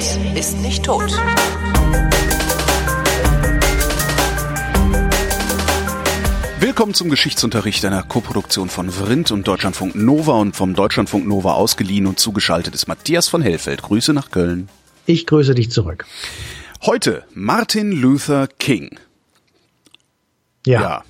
Geld 0.00 0.34
ist 0.34 0.56
nicht 0.62 0.82
tot. 0.82 1.10
Willkommen 6.58 6.94
zum 6.94 7.10
Geschichtsunterricht 7.10 7.84
einer 7.84 8.02
Koproduktion 8.02 8.70
von 8.70 8.90
Vrindt 8.90 9.30
und 9.30 9.46
Deutschlandfunk 9.46 9.94
Nova 9.94 10.38
und 10.40 10.56
vom 10.56 10.72
Deutschlandfunk 10.72 11.26
Nova 11.26 11.52
ausgeliehen 11.52 12.06
und 12.06 12.18
zugeschaltet 12.18 12.74
ist 12.74 12.88
Matthias 12.88 13.28
von 13.28 13.42
Hellfeld. 13.42 13.82
Grüße 13.82 14.14
nach 14.14 14.30
Köln. 14.30 14.70
Ich 15.04 15.26
grüße 15.26 15.54
dich 15.54 15.70
zurück. 15.70 16.06
Heute 16.80 17.24
Martin 17.34 17.92
Luther 17.92 18.46
King. 18.46 18.98
Ja. 20.64 20.80
Ja. 20.80 21.04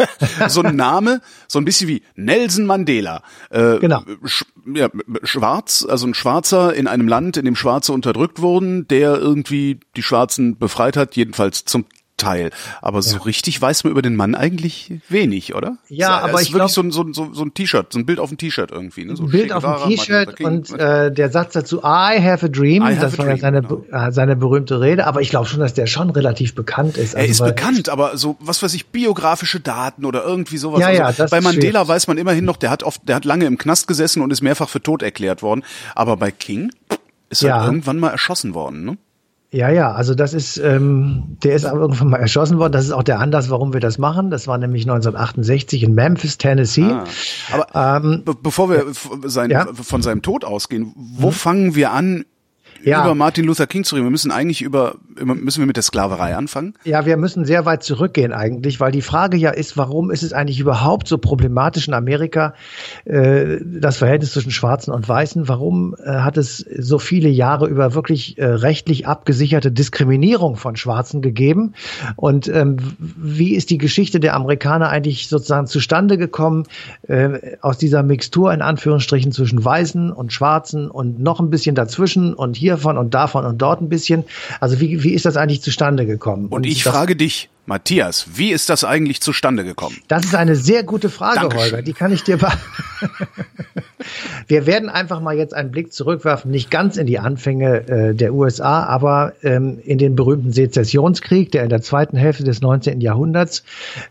so 0.48 0.62
ein 0.62 0.76
Name, 0.76 1.20
so 1.48 1.58
ein 1.58 1.64
bisschen 1.64 1.88
wie 1.88 2.02
Nelson 2.14 2.66
Mandela. 2.66 3.22
Äh, 3.50 3.78
Genau. 3.78 4.02
Sch 4.24 4.44
ja, 4.74 4.88
schwarz, 5.24 5.84
also 5.88 6.06
ein 6.06 6.14
Schwarzer 6.14 6.72
in 6.74 6.86
einem 6.86 7.08
Land, 7.08 7.36
in 7.36 7.44
dem 7.44 7.56
Schwarze 7.56 7.92
unterdrückt 7.92 8.40
wurden, 8.40 8.86
der 8.86 9.16
irgendwie 9.16 9.80
die 9.96 10.02
Schwarzen 10.02 10.56
befreit 10.56 10.96
hat, 10.96 11.16
jedenfalls 11.16 11.64
zum 11.64 11.84
Teil. 12.22 12.50
Aber 12.80 13.02
so 13.02 13.18
richtig 13.18 13.60
weiß 13.60 13.84
man 13.84 13.90
über 13.90 14.02
den 14.02 14.16
Mann 14.16 14.34
eigentlich 14.34 14.94
wenig, 15.08 15.54
oder? 15.54 15.76
Ja, 15.88 16.18
Es 16.18 16.24
aber 16.24 16.40
ist 16.40 16.46
ich 16.48 16.52
wirklich 16.54 16.72
glaub- 16.74 16.92
so 16.92 17.02
ein, 17.02 17.12
so, 17.12 17.22
ein- 17.24 17.34
so 17.34 17.42
ein 17.44 17.54
T-Shirt, 17.54 17.92
so 17.92 17.98
ein 17.98 18.06
Bild 18.06 18.18
auf 18.20 18.28
dem 18.30 18.38
T-Shirt 18.38 18.70
irgendwie. 18.70 19.04
Ne? 19.04 19.16
So 19.16 19.24
Ein 19.24 19.30
Bild 19.30 19.52
auf 19.52 19.62
dem 19.64 19.88
T-Shirt 19.90 20.40
und 20.40 20.70
äh, 20.78 21.10
der 21.12 21.30
Satz 21.30 21.52
dazu, 21.52 21.78
I 21.80 22.20
have 22.22 22.46
a 22.46 22.48
dream, 22.48 22.84
have 22.84 22.96
das 23.00 23.14
a 23.14 23.18
war 23.18 23.26
ja 23.26 23.32
dream, 23.32 23.40
seine, 23.40 23.62
genau. 23.62 23.84
äh, 23.90 24.12
seine 24.12 24.36
berühmte 24.36 24.80
Rede, 24.80 25.06
aber 25.06 25.20
ich 25.20 25.30
glaube 25.30 25.46
schon, 25.46 25.60
dass 25.60 25.74
der 25.74 25.86
schon 25.86 26.10
relativ 26.10 26.54
bekannt 26.54 26.96
ist. 26.96 27.14
Er 27.14 27.20
Also, 27.20 27.30
ist 27.30 27.40
weil- 27.40 27.52
bekannt, 27.52 27.88
aber 27.88 28.16
so, 28.16 28.36
was 28.40 28.62
weiß 28.62 28.74
ich, 28.74 28.86
biografische 28.86 29.60
Daten 29.60 30.04
oder 30.04 30.24
irgendwie 30.24 30.56
sowas. 30.58 30.82
Also 30.82 30.92
Ja, 30.96 31.08
ja, 31.08 31.12
das 31.12 31.30
bei 31.30 31.40
Mandela 31.40 31.80
schwierig. 31.80 31.88
weiß 31.88 32.06
man 32.06 32.18
immerhin 32.18 32.44
noch, 32.44 32.56
der 32.56 32.70
hat 32.70 32.82
oft, 32.82 33.08
der 33.08 33.16
hat 33.16 33.24
lange 33.24 33.44
im 33.46 33.58
Knast 33.58 33.86
gesessen 33.88 34.22
und 34.22 34.30
ist 34.32 34.42
mehrfach 34.42 34.68
für 34.68 34.82
tot 34.82 35.02
erklärt 35.02 35.42
worden. 35.42 35.62
Aber 35.94 36.16
bei 36.16 36.30
King 36.30 36.70
ist 37.30 37.42
er 37.42 37.48
Ja. 37.48 37.64
irgendwann 37.64 37.98
mal 37.98 38.10
erschossen 38.10 38.54
worden, 38.54 38.84
ne? 38.84 38.98
Ja, 39.54 39.68
ja, 39.68 39.92
also 39.92 40.14
das 40.14 40.32
ist, 40.32 40.56
ähm, 40.56 41.36
der 41.44 41.54
ist 41.54 41.64
irgendwann 41.64 42.08
mal 42.08 42.16
erschossen 42.16 42.58
worden. 42.58 42.72
Das 42.72 42.86
ist 42.86 42.90
auch 42.92 43.02
der 43.02 43.20
Anlass, 43.20 43.50
warum 43.50 43.74
wir 43.74 43.80
das 43.80 43.98
machen. 43.98 44.30
Das 44.30 44.46
war 44.46 44.56
nämlich 44.56 44.84
1968 44.84 45.82
in 45.82 45.94
Memphis, 45.94 46.38
Tennessee. 46.38 46.84
Ah. 46.90 47.04
Aber 47.52 47.98
Ähm, 48.02 48.22
be 48.24 48.34
bevor 48.34 48.70
wir 48.70 48.86
f- 48.88 49.10
sein, 49.26 49.50
Ja. 49.50 49.66
Von 49.74 50.00
seinem 50.00 50.22
Tod 50.22 50.46
ausgehen, 50.46 50.94
wo 50.96 51.30
fangen 51.30 51.74
wir 51.74 51.92
an, 51.92 52.24
Ja. 52.84 53.04
über 53.04 53.14
Martin 53.14 53.44
Luther 53.44 53.66
King 53.66 53.84
zu 53.84 53.94
reden? 53.94 54.06
Wir 54.06 54.10
müssen 54.10 54.30
eigentlich 54.30 54.62
über, 54.62 54.96
müssen 55.22 55.60
wir 55.60 55.66
mit 55.66 55.76
der 55.76 55.82
Sklaverei 55.82 56.36
anfangen? 56.36 56.74
Ja, 56.84 57.06
wir 57.06 57.16
müssen 57.16 57.44
sehr 57.44 57.64
weit 57.64 57.82
zurückgehen 57.82 58.32
eigentlich, 58.32 58.80
weil 58.80 58.92
die 58.92 59.02
Frage 59.02 59.36
ja 59.36 59.50
ist, 59.50 59.76
warum 59.76 60.10
ist 60.10 60.22
es 60.22 60.32
eigentlich 60.32 60.60
überhaupt 60.60 61.08
so 61.08 61.18
problematisch 61.18 61.88
in 61.88 61.94
Amerika, 61.94 62.54
äh, 63.04 63.58
das 63.62 63.98
Verhältnis 63.98 64.32
zwischen 64.32 64.50
Schwarzen 64.50 64.92
und 64.92 65.08
Weißen? 65.08 65.48
Warum 65.48 65.94
äh, 66.02 66.10
hat 66.10 66.36
es 66.36 66.58
so 66.58 66.98
viele 66.98 67.28
Jahre 67.28 67.68
über 67.68 67.94
wirklich 67.94 68.38
äh, 68.38 68.44
rechtlich 68.44 69.06
abgesicherte 69.06 69.70
Diskriminierung 69.70 70.56
von 70.56 70.76
Schwarzen 70.76 71.22
gegeben? 71.22 71.74
Und 72.16 72.48
ähm, 72.48 72.76
wie 72.98 73.54
ist 73.54 73.70
die 73.70 73.78
Geschichte 73.78 74.20
der 74.20 74.34
Amerikaner 74.34 74.88
eigentlich 74.88 75.28
sozusagen 75.28 75.66
zustande 75.66 76.18
gekommen 76.18 76.64
äh, 77.02 77.56
aus 77.60 77.78
dieser 77.78 78.02
Mixtur 78.02 78.52
in 78.52 78.62
Anführungsstrichen 78.62 79.32
zwischen 79.32 79.64
Weißen 79.64 80.12
und 80.12 80.32
Schwarzen 80.32 80.90
und 80.90 81.20
noch 81.20 81.40
ein 81.40 81.50
bisschen 81.50 81.74
dazwischen 81.74 82.34
und 82.34 82.56
hiervon 82.72 82.98
und 82.98 83.14
davon 83.14 83.44
und 83.44 83.58
dort 83.58 83.80
ein 83.80 83.88
bisschen? 83.88 84.24
Also 84.60 84.80
wie, 84.80 85.02
wie 85.02 85.12
ist 85.12 85.24
das 85.24 85.36
eigentlich 85.36 85.62
zustande 85.62 86.06
gekommen? 86.06 86.48
Und 86.48 86.66
ich 86.66 86.82
das, 86.82 86.92
frage 86.92 87.16
dich, 87.16 87.48
Matthias, 87.64 88.26
wie 88.34 88.50
ist 88.50 88.68
das 88.70 88.82
eigentlich 88.82 89.20
zustande 89.20 89.62
gekommen? 89.64 89.96
Das 90.08 90.24
ist 90.24 90.34
eine 90.34 90.56
sehr 90.56 90.82
gute 90.82 91.08
Frage, 91.08 91.40
Dankeschön. 91.40 91.62
Holger. 91.72 91.82
Die 91.82 91.92
kann 91.92 92.12
ich 92.12 92.24
dir. 92.24 92.36
be- 92.38 92.48
Wir 94.48 94.66
werden 94.66 94.88
einfach 94.88 95.20
mal 95.20 95.36
jetzt 95.36 95.54
einen 95.54 95.70
Blick 95.70 95.92
zurückwerfen, 95.92 96.50
nicht 96.50 96.70
ganz 96.70 96.96
in 96.96 97.06
die 97.06 97.20
Anfänge 97.20 97.88
äh, 97.88 98.14
der 98.14 98.34
USA, 98.34 98.82
aber 98.84 99.34
ähm, 99.42 99.78
in 99.84 99.98
den 99.98 100.16
berühmten 100.16 100.52
Sezessionskrieg, 100.52 101.52
der 101.52 101.62
in 101.62 101.68
der 101.68 101.82
zweiten 101.82 102.16
Hälfte 102.16 102.42
des 102.42 102.60
19. 102.60 103.00
Jahrhunderts 103.00 103.62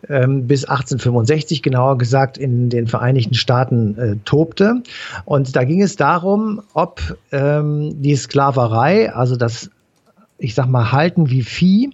ähm, 0.08 0.48
bis 0.48 0.64
1865 0.64 1.62
genauer 1.62 1.98
gesagt 1.98 2.38
in 2.38 2.70
den 2.70 2.88
Vereinigten 2.88 3.34
Staaten 3.34 3.98
äh, 3.98 4.16
tobte. 4.24 4.82
Und 5.26 5.56
da 5.58 5.66
ging 5.66 5.82
es 5.82 5.98
darum, 5.98 6.62
ob 6.74 7.02
ähm, 7.34 8.02
die 8.02 8.16
Sklaverei, 8.16 9.14
also 9.14 9.36
das, 9.36 9.70
ich 10.38 10.56
sag 10.56 10.68
mal, 10.68 10.94
Halten 10.94 11.30
wie 11.30 11.44
Vieh, 11.44 11.92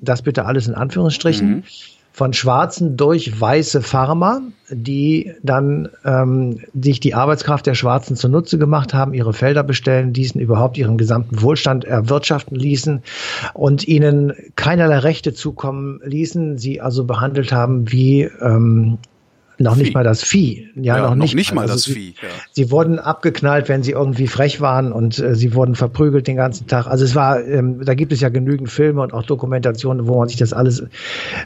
das 0.00 0.22
bitte 0.22 0.44
alles 0.46 0.66
in 0.66 0.74
Anführungsstrichen, 0.74 1.64
von 2.12 2.32
Schwarzen 2.32 2.96
durch 2.96 3.40
weiße 3.40 3.82
Farmer, 3.82 4.42
die 4.68 5.32
dann 5.42 5.88
ähm, 6.04 6.58
sich 6.74 7.00
die 7.00 7.14
Arbeitskraft 7.14 7.66
der 7.66 7.74
Schwarzen 7.74 8.16
zunutze 8.16 8.58
gemacht 8.58 8.92
haben, 8.92 9.14
ihre 9.14 9.32
Felder 9.32 9.62
bestellen 9.62 10.12
ließen, 10.12 10.40
überhaupt 10.40 10.76
ihren 10.76 10.98
gesamten 10.98 11.40
Wohlstand 11.40 11.84
erwirtschaften 11.84 12.56
ließen 12.56 13.02
und 13.54 13.86
ihnen 13.86 14.34
keinerlei 14.56 14.98
Rechte 14.98 15.32
zukommen 15.32 16.00
ließen, 16.04 16.58
sie 16.58 16.80
also 16.80 17.04
behandelt 17.04 17.52
haben 17.52 17.90
wie 17.92 18.22
ähm, 18.42 18.98
noch 19.60 19.74
Vieh. 19.74 19.82
nicht 19.82 19.94
mal 19.94 20.04
das 20.04 20.24
Vieh. 20.24 20.68
Ja, 20.74 21.14
noch, 21.14 21.14
nicht, 21.34 21.54
mal 21.54 21.62
Also 21.62 21.74
das 21.74 21.82
sie, 21.84 21.92
Vieh. 21.92 22.14
Ja. 22.22 22.28
Sie 22.52 22.70
wurden 22.70 22.98
abgeknallt, 22.98 23.68
wenn 23.68 23.82
sie 23.82 23.92
irgendwie 23.92 24.26
frech 24.26 24.60
waren 24.62 24.90
und 24.90 25.18
äh, 25.18 25.34
sie 25.34 25.54
wurden 25.54 25.74
verprügelt 25.74 26.26
den 26.26 26.36
ganzen 26.36 26.66
Tag. 26.66 26.86
Also 26.86 27.04
es 27.04 27.14
war, 27.14 27.44
ähm, 27.44 27.84
da 27.84 27.94
gibt 27.94 28.12
es 28.12 28.20
ja 28.20 28.30
genügend 28.30 28.70
Filme 28.70 29.02
und 29.02 29.12
auch 29.12 29.22
Dokumentationen, 29.22 30.06
wo 30.06 30.18
man 30.18 30.28
sich 30.28 30.38
das 30.38 30.54
alles 30.54 30.82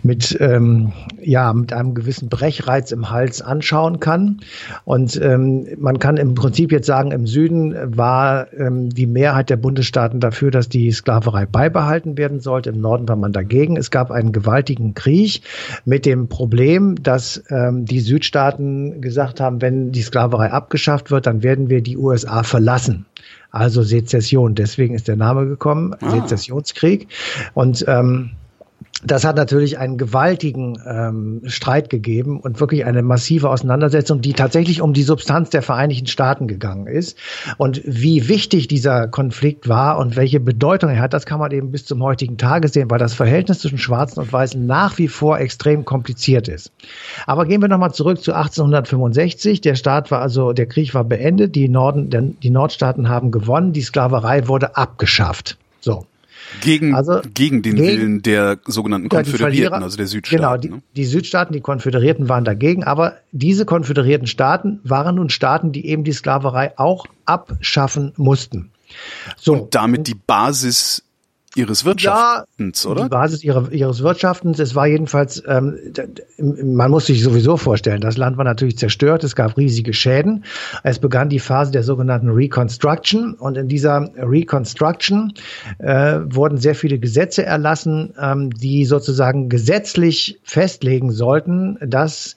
mit, 0.05 0.37
ähm, 0.41 0.93
ja, 1.21 1.53
mit 1.53 1.73
einem 1.73 1.95
gewissen 1.95 2.29
Brechreiz 2.29 2.93
im 2.93 3.11
Hals 3.11 3.43
anschauen 3.43 3.99
kann. 3.99 4.41
Und 4.85 5.21
ähm, 5.21 5.67
man 5.79 5.99
kann 5.99 6.17
im 6.17 6.37
Prinzip 6.37 6.71
jetzt 6.71 6.87
sagen, 6.87 7.11
im 7.11 7.27
Süden 7.27 7.75
war 7.97 8.53
ähm, 8.53 8.91
die 8.91 9.07
Mehrheit 9.07 9.51
der 9.51 9.57
Bundesstaaten 9.57 10.21
dafür, 10.21 10.53
dass 10.53 10.69
die 10.69 10.93
Sklaverei 10.93 11.47
beibehalten 11.47 12.17
werden 12.17 12.39
sollte. 12.39 12.71
Im 12.71 12.81
Norden 12.81 13.09
war 13.09 13.17
man 13.17 13.33
dagegen. 13.33 13.77
Es 13.77 13.91
gab 13.91 14.13
einen 14.13 14.31
gewaltigen 14.31 14.95
Krieg 14.95 15.43
mit 15.85 16.07
dem 16.07 16.29
Problem, 16.29 17.03
dass 17.03 17.43
ähm, 17.51 17.85
die 17.85 18.04
Südstaaten 18.05 19.01
gesagt 19.01 19.41
haben, 19.41 19.61
wenn 19.61 19.91
die 19.93 20.03
Sklaverei 20.03 20.53
abgeschafft 20.53 21.11
wird, 21.11 21.27
dann 21.27 21.43
werden 21.43 21.69
wir 21.69 21.83
die 21.83 21.97
USA 21.97 22.43
verlassen. 22.45 23.07
Also 23.51 23.83
Sezession. 23.83 24.55
Deswegen 24.55 24.95
ist 24.95 25.09
der 25.09 25.17
Name 25.17 25.47
gekommen, 25.47 25.95
Ah. 26.01 26.11
Sezessionskrieg. 26.11 27.09
Und 27.55 27.85
ähm, 27.89 28.31
das 29.05 29.25
hat 29.25 29.37
natürlich 29.37 29.79
einen 29.79 29.99
gewaltigen 29.99 30.79
ähm, 30.87 31.43
Streit 31.45 31.91
gegeben 31.91 32.41
und 32.41 32.61
wirklich 32.61 32.85
eine 32.85 33.03
massive 33.03 33.51
Auseinandersetzung, 33.51 34.21
die 34.21 34.33
tatsächlich 34.33 34.81
um 34.81 34.95
die 34.95 35.03
Substanz 35.03 35.51
der 35.51 35.63
Vereinigten 35.63 36.07
Staaten 36.07 36.49
gegangen 36.49 36.87
ist. 36.87 37.19
Und 37.59 37.83
wie 37.85 38.29
wichtig 38.29 38.67
dieser 38.69 39.09
Konflikt 39.09 39.69
war 39.69 39.99
und 39.99 40.17
welche 40.17 40.41
Bedeutung 40.41 40.91
er 40.91 41.01
hat, 41.01 41.13
das 41.13 41.27
kann 41.27 41.39
man 41.39 41.53
eben 41.53 41.71
bis 41.71 41.85
zum 41.85 42.03
heutigen 42.03 42.39
Tage 42.39 42.69
sehen, 42.69 42.91
weil 42.91 42.99
das 42.99 43.15
Verhältnis 43.15 43.61
zwischen 43.61 43.79
Schwarzen 43.79 44.21
und 44.21 44.33
Weißen 44.33 44.65
nach 44.67 44.97
wie 44.99 45.09
vor 45.09 45.39
extrem 45.39 45.85
kompliziert 45.85 46.49
ist. 46.49 46.73
Aber 47.27 47.45
gehen 47.45 47.61
wir 47.61 47.69
nochmal 47.69 47.93
zurück 47.93 48.23
zu 48.23 48.33
1865. 48.33 49.61
Der 49.61 49.75
Staat 49.75 50.11
war 50.11 50.21
also, 50.21 50.53
der 50.53 50.67
Krieg 50.67 50.95
war 50.95 51.05
beendet, 51.05 51.55
die 51.55 51.69
Norden, 51.69 52.37
die 52.43 52.51
Nordstaaten 52.51 53.09
haben 53.09 53.31
gewonnen, 53.31 53.73
die 53.73 53.83
Sklaverei 53.83 54.49
wurde 54.49 54.77
abgeschafft. 54.77 55.59
So. 55.81 56.07
Gegen, 56.61 56.95
Also, 56.95 57.21
gegen 57.35 57.63
den 57.63 57.77
gegen- 57.77 57.87
Willen 57.87 58.23
der 58.23 58.59
sogenannten 58.67 59.09
Konföderierten, 59.09 59.83
also 59.83 59.97
der 59.97 60.07
Südstaaten. 60.07 60.43
Genau, 60.43 60.57
die, 60.57 60.71
ne? 60.71 60.83
die 60.97 61.05
Südstaaten, 61.05 61.53
die 61.53 61.61
Konföderierten 61.61 62.29
waren 62.29 62.45
dagegen, 62.45 62.85
aber 62.85 63.15
diese 63.33 63.65
konföderierten 63.65 64.27
Staaten 64.27 64.81
waren 64.85 65.17
nun 65.17 65.31
Staaten, 65.31 65.73
die 65.73 65.87
eben 65.87 66.05
die 66.05 66.13
Sklaverei 66.13 66.79
auch 66.79 67.07
abschaffen 67.25 68.13
mussten. 68.17 68.71
So. 69.37 69.55
Und 69.55 69.75
damit 69.75 70.07
die 70.07 70.15
Basis 70.15 71.03
ihres 71.55 71.85
Wirtschaftens, 71.85 72.87
oder? 72.87 73.05
Die 73.05 73.09
Basis 73.09 73.45
ihrer, 73.45 73.71
ihres 73.73 74.03
Wirtschaftens. 74.03 74.59
Es 74.59 74.75
war 74.75 74.87
jedenfalls, 74.87 75.43
ähm, 75.47 75.79
man 76.39 76.91
muss 76.91 77.07
sich 77.07 77.23
sowieso 77.23 77.57
vorstellen, 77.57 78.01
das 78.01 78.17
Land 78.17 78.37
war 78.37 78.45
natürlich 78.45 78.79
zerstört, 78.79 79.25
es 79.25 79.37
gab 79.37 79.57
riesige 79.57 79.93
Schäden. 79.93 80.45
Es 80.83 80.99
begann 80.99 81.29
die 81.29 81.39
Phase 81.39 81.73
der 81.73 81.83
sogenannten 81.83 82.31
Reconstruction 82.31 83.35
und 83.35 83.57
in 83.57 83.69
dieser 83.69 84.11
Reconstruction 84.17 85.33
äh, 85.79 86.21
wurden 86.25 86.59
sehr 86.59 86.75
viele 86.75 86.99
Gesetze 86.99 87.45
erlassen, 87.45 88.15
ähm, 88.21 88.51
die 88.51 88.85
sozusagen 88.85 89.49
gesetzlich 89.49 90.39
festlegen 90.43 91.11
sollten, 91.11 91.79
dass 91.81 92.37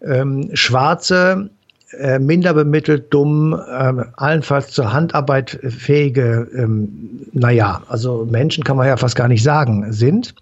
ähm, 0.00 0.50
Schwarze 0.54 1.50
äh, 1.96 2.18
minder 2.18 2.52
bemittelt, 2.52 3.14
dumm, 3.14 3.58
ähm, 3.70 4.04
allenfalls 4.16 4.72
zur 4.72 4.92
Handarbeit 4.92 5.58
fähige, 5.62 6.46
ähm, 6.54 7.26
naja, 7.32 7.82
also 7.88 8.26
Menschen 8.30 8.62
kann 8.62 8.76
man 8.76 8.86
ja 8.86 8.96
fast 8.98 9.16
gar 9.16 9.28
nicht 9.28 9.42
sagen, 9.42 9.90
sind. 9.92 10.34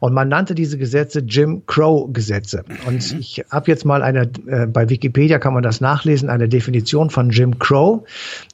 Und 0.00 0.12
man 0.12 0.28
nannte 0.28 0.54
diese 0.54 0.76
Gesetze 0.76 1.20
Jim 1.20 1.62
Crow-Gesetze. 1.66 2.64
Und 2.86 3.18
ich 3.18 3.42
habe 3.50 3.70
jetzt 3.70 3.86
mal 3.86 4.02
eine, 4.02 4.30
äh, 4.46 4.66
bei 4.66 4.90
Wikipedia 4.90 5.38
kann 5.38 5.54
man 5.54 5.62
das 5.62 5.80
nachlesen, 5.80 6.28
eine 6.28 6.48
Definition 6.48 7.08
von 7.08 7.30
Jim 7.30 7.58
Crow 7.58 8.02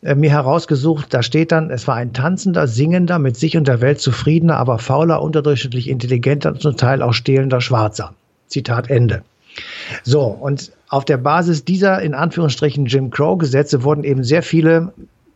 äh, 0.02 0.14
mir 0.14 0.30
herausgesucht. 0.30 1.12
Da 1.12 1.22
steht 1.22 1.50
dann, 1.50 1.70
es 1.70 1.88
war 1.88 1.96
ein 1.96 2.12
tanzender, 2.12 2.68
singender, 2.68 3.18
mit 3.18 3.36
sich 3.36 3.56
und 3.56 3.66
der 3.66 3.80
Welt 3.80 4.00
zufriedener, 4.00 4.56
aber 4.56 4.78
fauler, 4.78 5.20
unterdurchschnittlich 5.20 5.88
intelligenter 5.88 6.52
und 6.52 6.60
zum 6.60 6.76
Teil 6.76 7.02
auch 7.02 7.12
stehlender 7.12 7.60
Schwarzer. 7.60 8.14
Zitat 8.46 8.88
Ende. 8.88 9.22
So, 10.02 10.22
und 10.22 10.72
auf 10.88 11.04
der 11.04 11.16
Basis 11.16 11.64
dieser 11.64 12.00
in 12.02 12.14
Anführungsstrichen 12.14 12.86
Jim 12.86 13.10
Crow-Gesetze 13.10 13.82
wurden 13.82 14.04
eben 14.04 14.24
sehr 14.24 14.42
viele 14.42 14.92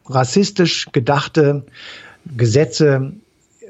rassistisch 0.06 0.88
gedachte 0.92 1.64
Gesetze 2.36 3.12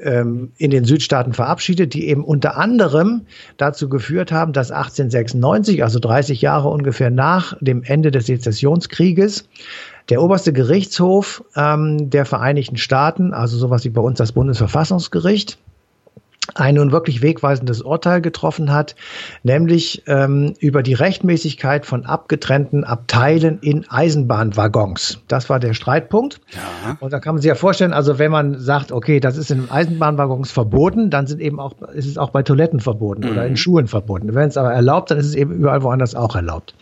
ähm, 0.01 0.51
in 0.57 0.71
den 0.71 0.85
Südstaaten 0.85 1.33
verabschiedet, 1.33 1.93
die 1.93 2.07
eben 2.07 2.23
unter 2.23 2.57
anderem 2.57 3.21
dazu 3.57 3.87
geführt 3.87 4.31
haben, 4.31 4.53
dass 4.53 4.71
1896, 4.71 5.83
also 5.83 5.99
30 5.99 6.41
Jahre 6.41 6.69
ungefähr 6.69 7.09
nach 7.09 7.55
dem 7.61 7.83
Ende 7.83 8.11
des 8.11 8.25
Sezessionskrieges, 8.25 9.47
der 10.09 10.21
oberste 10.21 10.53
Gerichtshof 10.53 11.43
ähm, 11.55 12.09
der 12.09 12.25
Vereinigten 12.25 12.77
Staaten, 12.77 13.33
also 13.33 13.57
sowas 13.57 13.85
wie 13.85 13.89
bei 13.89 14.01
uns 14.01 14.17
das 14.17 14.31
Bundesverfassungsgericht, 14.31 15.57
ein 16.55 16.75
nun 16.75 16.91
wirklich 16.91 17.21
wegweisendes 17.21 17.81
Urteil 17.81 18.21
getroffen 18.21 18.73
hat, 18.73 18.95
nämlich 19.43 20.03
ähm, 20.07 20.53
über 20.59 20.83
die 20.83 20.93
Rechtmäßigkeit 20.93 21.85
von 21.85 22.05
abgetrennten 22.05 22.83
Abteilen 22.83 23.59
in 23.61 23.85
Eisenbahnwaggons. 23.89 25.19
Das 25.27 25.49
war 25.49 25.59
der 25.59 25.73
Streitpunkt. 25.73 26.41
Ja. 26.51 26.97
Und 26.99 27.13
da 27.13 27.19
kann 27.19 27.35
man 27.35 27.41
sich 27.41 27.49
ja 27.49 27.55
vorstellen, 27.55 27.93
also 27.93 28.19
wenn 28.19 28.31
man 28.31 28.59
sagt, 28.59 28.91
okay, 28.91 29.19
das 29.19 29.37
ist 29.37 29.51
in 29.51 29.69
Eisenbahnwaggons 29.69 30.51
verboten, 30.51 31.09
dann 31.09 31.27
sind 31.27 31.41
eben 31.41 31.59
auch, 31.59 31.73
ist 31.93 32.07
es 32.07 32.17
auch 32.17 32.31
bei 32.31 32.43
Toiletten 32.43 32.79
verboten 32.79 33.23
mhm. 33.25 33.31
oder 33.31 33.45
in 33.45 33.55
Schulen 33.55 33.87
verboten. 33.87 34.33
Wenn 34.33 34.49
es 34.49 34.57
aber 34.57 34.73
erlaubt, 34.73 35.11
dann 35.11 35.19
ist 35.19 35.27
es 35.27 35.35
eben 35.35 35.53
überall 35.53 35.83
woanders 35.83 36.15
auch 36.15 36.35
erlaubt. 36.35 36.73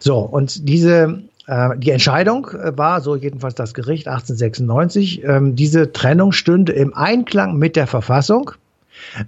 So, 0.00 0.18
und 0.18 0.68
diese 0.68 1.22
äh, 1.46 1.76
die 1.76 1.90
Entscheidung 1.90 2.48
äh, 2.48 2.76
war, 2.76 3.00
so 3.00 3.16
jedenfalls 3.16 3.54
das 3.54 3.74
Gericht 3.74 4.08
1896, 4.08 5.24
ähm, 5.24 5.56
diese 5.56 5.92
Trennung 5.92 6.32
stünde 6.32 6.72
im 6.72 6.94
Einklang 6.94 7.56
mit 7.56 7.76
der 7.76 7.86
Verfassung 7.86 8.52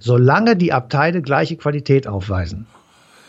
solange 0.00 0.56
die 0.56 0.72
Abteile 0.72 1.22
gleiche 1.22 1.56
Qualität 1.56 2.06
aufweisen. 2.06 2.66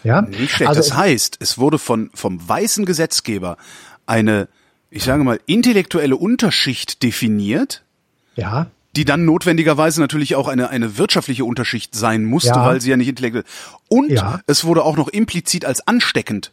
Ja? 0.03 0.21
Nicht 0.21 0.51
schlecht. 0.51 0.69
Also 0.69 0.81
das 0.81 0.95
heißt, 0.95 1.38
es 1.39 1.57
wurde 1.57 1.80
von, 1.80 2.12
vom 2.13 2.47
weißen 2.47 2.86
Gesetzgeber 2.86 3.57
eine, 4.06 4.47
ich 4.89 5.03
sage 5.03 5.24
mal, 5.24 5.39
intellektuelle 5.45 6.15
Unterschicht 6.15 7.03
definiert. 7.03 7.83
Ja. 8.36 8.68
Die 8.95 9.03
dann 9.03 9.25
notwendigerweise 9.25 10.00
natürlich 10.00 10.36
auch 10.36 10.47
eine, 10.47 10.69
eine 10.69 10.97
wirtschaftliche 10.97 11.44
Unterschicht 11.44 11.95
sein 11.95 12.24
musste, 12.24 12.50
ja. 12.50 12.65
weil 12.65 12.80
sie 12.80 12.92
ja 12.92 12.97
nicht 12.97 13.09
intellektuell. 13.09 13.45
Und 13.89 14.12
ja. 14.12 14.39
es 14.47 14.63
wurde 14.63 14.83
auch 14.83 14.95
noch 14.95 15.09
implizit 15.09 15.65
als 15.65 15.86
ansteckend 15.86 16.51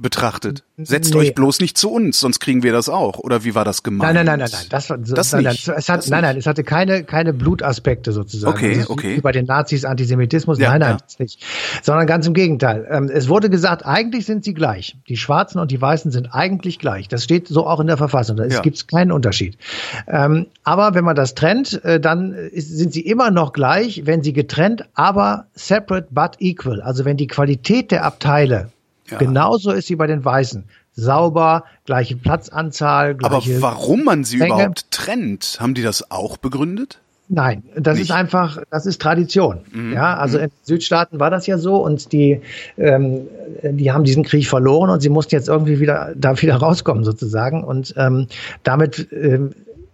betrachtet. 0.00 0.64
Setzt 0.76 1.14
nee. 1.14 1.20
euch 1.20 1.34
bloß 1.34 1.60
nicht 1.60 1.76
zu 1.76 1.90
uns, 1.90 2.20
sonst 2.20 2.40
kriegen 2.40 2.62
wir 2.62 2.72
das 2.72 2.88
auch. 2.88 3.18
Oder 3.18 3.44
wie 3.44 3.54
war 3.54 3.64
das 3.64 3.82
gemeint? 3.82 4.14
Nein, 4.14 4.26
nein, 4.26 4.38
nein, 4.38 4.50
nein, 4.50 4.60
nein. 4.60 4.66
Das, 4.70 4.88
das 4.88 5.32
nein, 5.32 5.44
nicht. 5.44 5.66
Nein, 5.68 5.76
es 5.78 5.88
hat, 5.88 6.08
nein, 6.08 6.22
nein, 6.22 6.36
es 6.36 6.46
hatte 6.46 6.64
keine, 6.64 7.04
keine 7.04 7.32
Blutaspekte 7.32 8.12
sozusagen. 8.12 8.52
Okay, 8.52 8.78
also 8.78 8.90
okay. 8.90 9.16
Wie 9.16 9.20
bei 9.20 9.32
den 9.32 9.46
Nazis 9.46 9.84
Antisemitismus. 9.84 10.58
Ja, 10.58 10.70
nein, 10.70 10.80
nein, 10.80 10.96
ja. 10.98 11.16
nicht. 11.18 11.44
Sondern 11.82 12.06
ganz 12.06 12.26
im 12.26 12.34
Gegenteil. 12.34 12.86
Ähm, 12.90 13.10
es 13.12 13.28
wurde 13.28 13.50
gesagt, 13.50 13.84
eigentlich 13.84 14.26
sind 14.26 14.44
sie 14.44 14.54
gleich. 14.54 14.96
Die 15.08 15.16
Schwarzen 15.16 15.58
und 15.58 15.70
die 15.70 15.80
Weißen 15.80 16.10
sind 16.10 16.28
eigentlich 16.32 16.78
gleich. 16.78 17.08
Das 17.08 17.24
steht 17.24 17.48
so 17.48 17.66
auch 17.66 17.80
in 17.80 17.86
der 17.86 17.96
Verfassung. 17.96 18.36
Da 18.36 18.46
ja. 18.46 18.60
gibt 18.60 18.76
es 18.76 18.86
keinen 18.86 19.12
Unterschied. 19.12 19.58
Ähm, 20.06 20.46
aber 20.64 20.94
wenn 20.94 21.04
man 21.04 21.16
das 21.16 21.34
trennt, 21.34 21.84
äh, 21.84 22.00
dann 22.00 22.34
sind 22.54 22.92
sie 22.92 23.02
immer 23.02 23.30
noch 23.30 23.52
gleich, 23.52 24.06
wenn 24.06 24.22
sie 24.22 24.32
getrennt, 24.32 24.84
aber 24.94 25.46
separate 25.54 26.08
but 26.10 26.32
equal. 26.38 26.80
Also 26.80 27.04
wenn 27.04 27.16
die 27.16 27.26
Qualität 27.26 27.90
der 27.90 28.04
Abteile 28.04 28.70
ja. 29.10 29.18
Genauso 29.18 29.72
ist 29.72 29.86
sie 29.86 29.96
bei 29.96 30.06
den 30.06 30.24
Weißen. 30.24 30.64
Sauber, 30.92 31.64
gleiche 31.86 32.16
Platzanzahl, 32.16 33.14
gleiche 33.14 33.56
Aber 33.56 33.62
warum 33.62 34.04
man 34.04 34.24
sie 34.24 34.38
Menge. 34.38 34.54
überhaupt 34.54 34.90
trennt, 34.90 35.58
haben 35.60 35.74
die 35.74 35.82
das 35.82 36.10
auch 36.10 36.36
begründet? 36.36 37.00
Nein, 37.32 37.62
das 37.76 37.94
Nicht. 37.94 38.10
ist 38.10 38.10
einfach, 38.10 38.58
das 38.70 38.86
ist 38.86 39.00
Tradition. 39.00 39.60
Mhm. 39.72 39.92
Ja, 39.92 40.16
also 40.16 40.38
mhm. 40.38 40.44
in 40.44 40.50
Südstaaten 40.62 41.20
war 41.20 41.30
das 41.30 41.46
ja 41.46 41.58
so 41.58 41.76
und 41.76 42.10
die, 42.12 42.40
ähm, 42.76 43.28
die 43.62 43.92
haben 43.92 44.02
diesen 44.02 44.24
Krieg 44.24 44.48
verloren 44.48 44.90
und 44.90 45.00
sie 45.00 45.10
mussten 45.10 45.36
jetzt 45.36 45.48
irgendwie 45.48 45.78
wieder 45.78 46.12
da 46.16 46.40
wieder 46.42 46.56
rauskommen 46.56 47.04
sozusagen 47.04 47.62
und 47.62 47.94
ähm, 47.96 48.26
damit 48.64 49.08
ähm, 49.12 49.52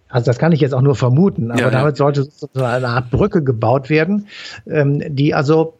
also 0.09 0.25
das 0.25 0.39
kann 0.39 0.51
ich 0.51 0.61
jetzt 0.61 0.73
auch 0.73 0.81
nur 0.81 0.95
vermuten, 0.95 1.51
aber 1.51 1.61
ja, 1.61 1.69
damit 1.69 1.97
sollte 1.97 2.23
so 2.23 2.47
eine 2.53 2.87
Art 2.87 3.11
Brücke 3.11 3.43
gebaut 3.43 3.89
werden, 3.89 4.27
ähm, 4.65 5.03
die 5.15 5.35
also 5.35 5.75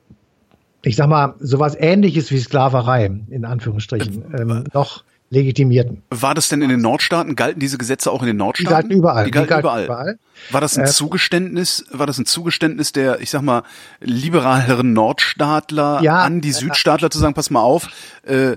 ich 0.83 0.95
sag 0.95 1.07
mal, 1.07 1.35
sowas 1.39 1.75
ähnliches 1.77 2.31
wie 2.31 2.39
Sklaverei, 2.39 3.05
in 3.29 3.45
Anführungsstrichen, 3.45 4.33
äh, 4.33 4.41
ähm, 4.41 4.63
noch 4.73 5.03
legitimierten. 5.29 6.03
War 6.09 6.33
das 6.33 6.47
denn 6.49 6.61
in 6.61 6.69
den 6.69 6.81
Nordstaaten? 6.81 7.35
Galten 7.35 7.59
diese 7.59 7.77
Gesetze 7.77 8.11
auch 8.11 8.21
in 8.21 8.27
den 8.27 8.37
Nordstaaten? 8.37 8.69
Die 8.69 8.73
galten 8.73 8.91
überall. 8.91 9.25
Die 9.25 9.31
galten, 9.31 9.47
die 9.47 9.49
galten 9.49 9.65
überall. 9.65 9.85
überall. 9.85 10.19
War 10.51 10.61
das 10.61 10.77
ein 10.77 10.85
äh, 10.85 10.87
Zugeständnis, 10.87 11.85
war 11.91 12.07
das 12.07 12.17
ein 12.17 12.25
Zugeständnis 12.25 12.91
der, 12.93 13.19
ich 13.19 13.29
sag 13.29 13.41
mal, 13.41 13.63
liberaleren 13.99 14.93
Nordstaatler 14.93 16.01
ja, 16.01 16.21
an 16.21 16.39
die 16.41 16.53
Südstaatler 16.53 17.09
zu 17.09 17.19
sagen, 17.19 17.33
pass 17.33 17.49
mal 17.49 17.61
auf, 17.61 17.89
äh, 18.23 18.55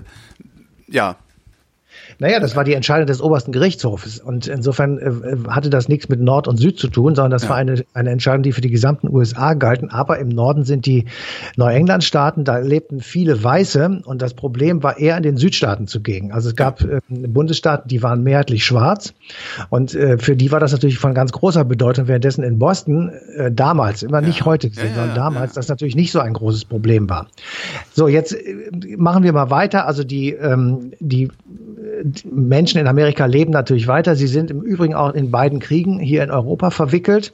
ja, 0.87 1.17
naja, 2.21 2.39
das 2.39 2.55
war 2.55 2.63
die 2.63 2.75
Entscheidung 2.75 3.07
des 3.07 3.19
obersten 3.19 3.51
Gerichtshofes. 3.51 4.19
Und 4.19 4.45
insofern 4.45 4.99
äh, 4.99 5.49
hatte 5.49 5.71
das 5.71 5.89
nichts 5.89 6.07
mit 6.07 6.21
Nord 6.21 6.47
und 6.47 6.57
Süd 6.57 6.77
zu 6.77 6.87
tun, 6.87 7.15
sondern 7.15 7.31
das 7.31 7.43
ja. 7.43 7.49
war 7.49 7.55
eine, 7.55 7.83
eine 7.95 8.11
Entscheidung, 8.11 8.43
die 8.43 8.51
für 8.51 8.61
die 8.61 8.69
gesamten 8.69 9.09
USA 9.09 9.55
galten. 9.55 9.89
Aber 9.89 10.19
im 10.19 10.29
Norden 10.29 10.63
sind 10.63 10.85
die 10.85 11.05
Neuenglandstaaten, 11.55 12.43
da 12.43 12.59
lebten 12.59 12.99
viele 12.99 13.43
Weiße 13.43 14.03
und 14.05 14.21
das 14.21 14.35
Problem 14.35 14.83
war 14.83 14.99
eher 14.99 15.17
in 15.17 15.23
den 15.23 15.35
Südstaaten 15.35 15.87
zugegen. 15.87 16.31
Also 16.31 16.49
es 16.49 16.55
gab 16.55 16.81
äh, 16.81 16.99
Bundesstaaten, 17.09 17.87
die 17.87 18.03
waren 18.03 18.21
mehrheitlich 18.21 18.65
schwarz 18.65 19.15
und 19.71 19.95
äh, 19.95 20.19
für 20.19 20.35
die 20.35 20.51
war 20.51 20.59
das 20.59 20.73
natürlich 20.73 20.99
von 20.99 21.15
ganz 21.15 21.31
großer 21.31 21.65
Bedeutung, 21.65 22.07
währenddessen 22.07 22.43
in 22.43 22.59
Boston 22.59 23.09
äh, 23.35 23.51
damals, 23.51 24.03
immer 24.03 24.21
nicht 24.21 24.41
ja. 24.41 24.45
heute 24.45 24.69
gesehen, 24.69 24.89
ja, 24.89 24.93
sondern 24.93 25.15
damals, 25.15 25.53
das 25.53 25.69
natürlich 25.69 25.95
nicht 25.95 26.11
so 26.11 26.19
ein 26.19 26.33
großes 26.33 26.65
Problem 26.65 27.09
war. 27.09 27.25
So, 27.93 28.07
jetzt 28.07 28.33
äh, 28.33 28.95
machen 28.95 29.23
wir 29.23 29.33
mal 29.33 29.49
weiter. 29.49 29.87
Also 29.87 30.03
die, 30.03 30.33
ähm, 30.33 30.91
die 30.99 31.27
Menschen 32.23 32.79
in 32.79 32.87
Amerika 32.87 33.25
leben 33.25 33.51
natürlich 33.51 33.87
weiter. 33.87 34.15
Sie 34.15 34.27
sind 34.27 34.51
im 34.51 34.61
Übrigen 34.61 34.93
auch 34.93 35.13
in 35.13 35.31
beiden 35.31 35.59
Kriegen 35.59 35.99
hier 35.99 36.23
in 36.23 36.31
Europa 36.31 36.69
verwickelt. 36.69 37.31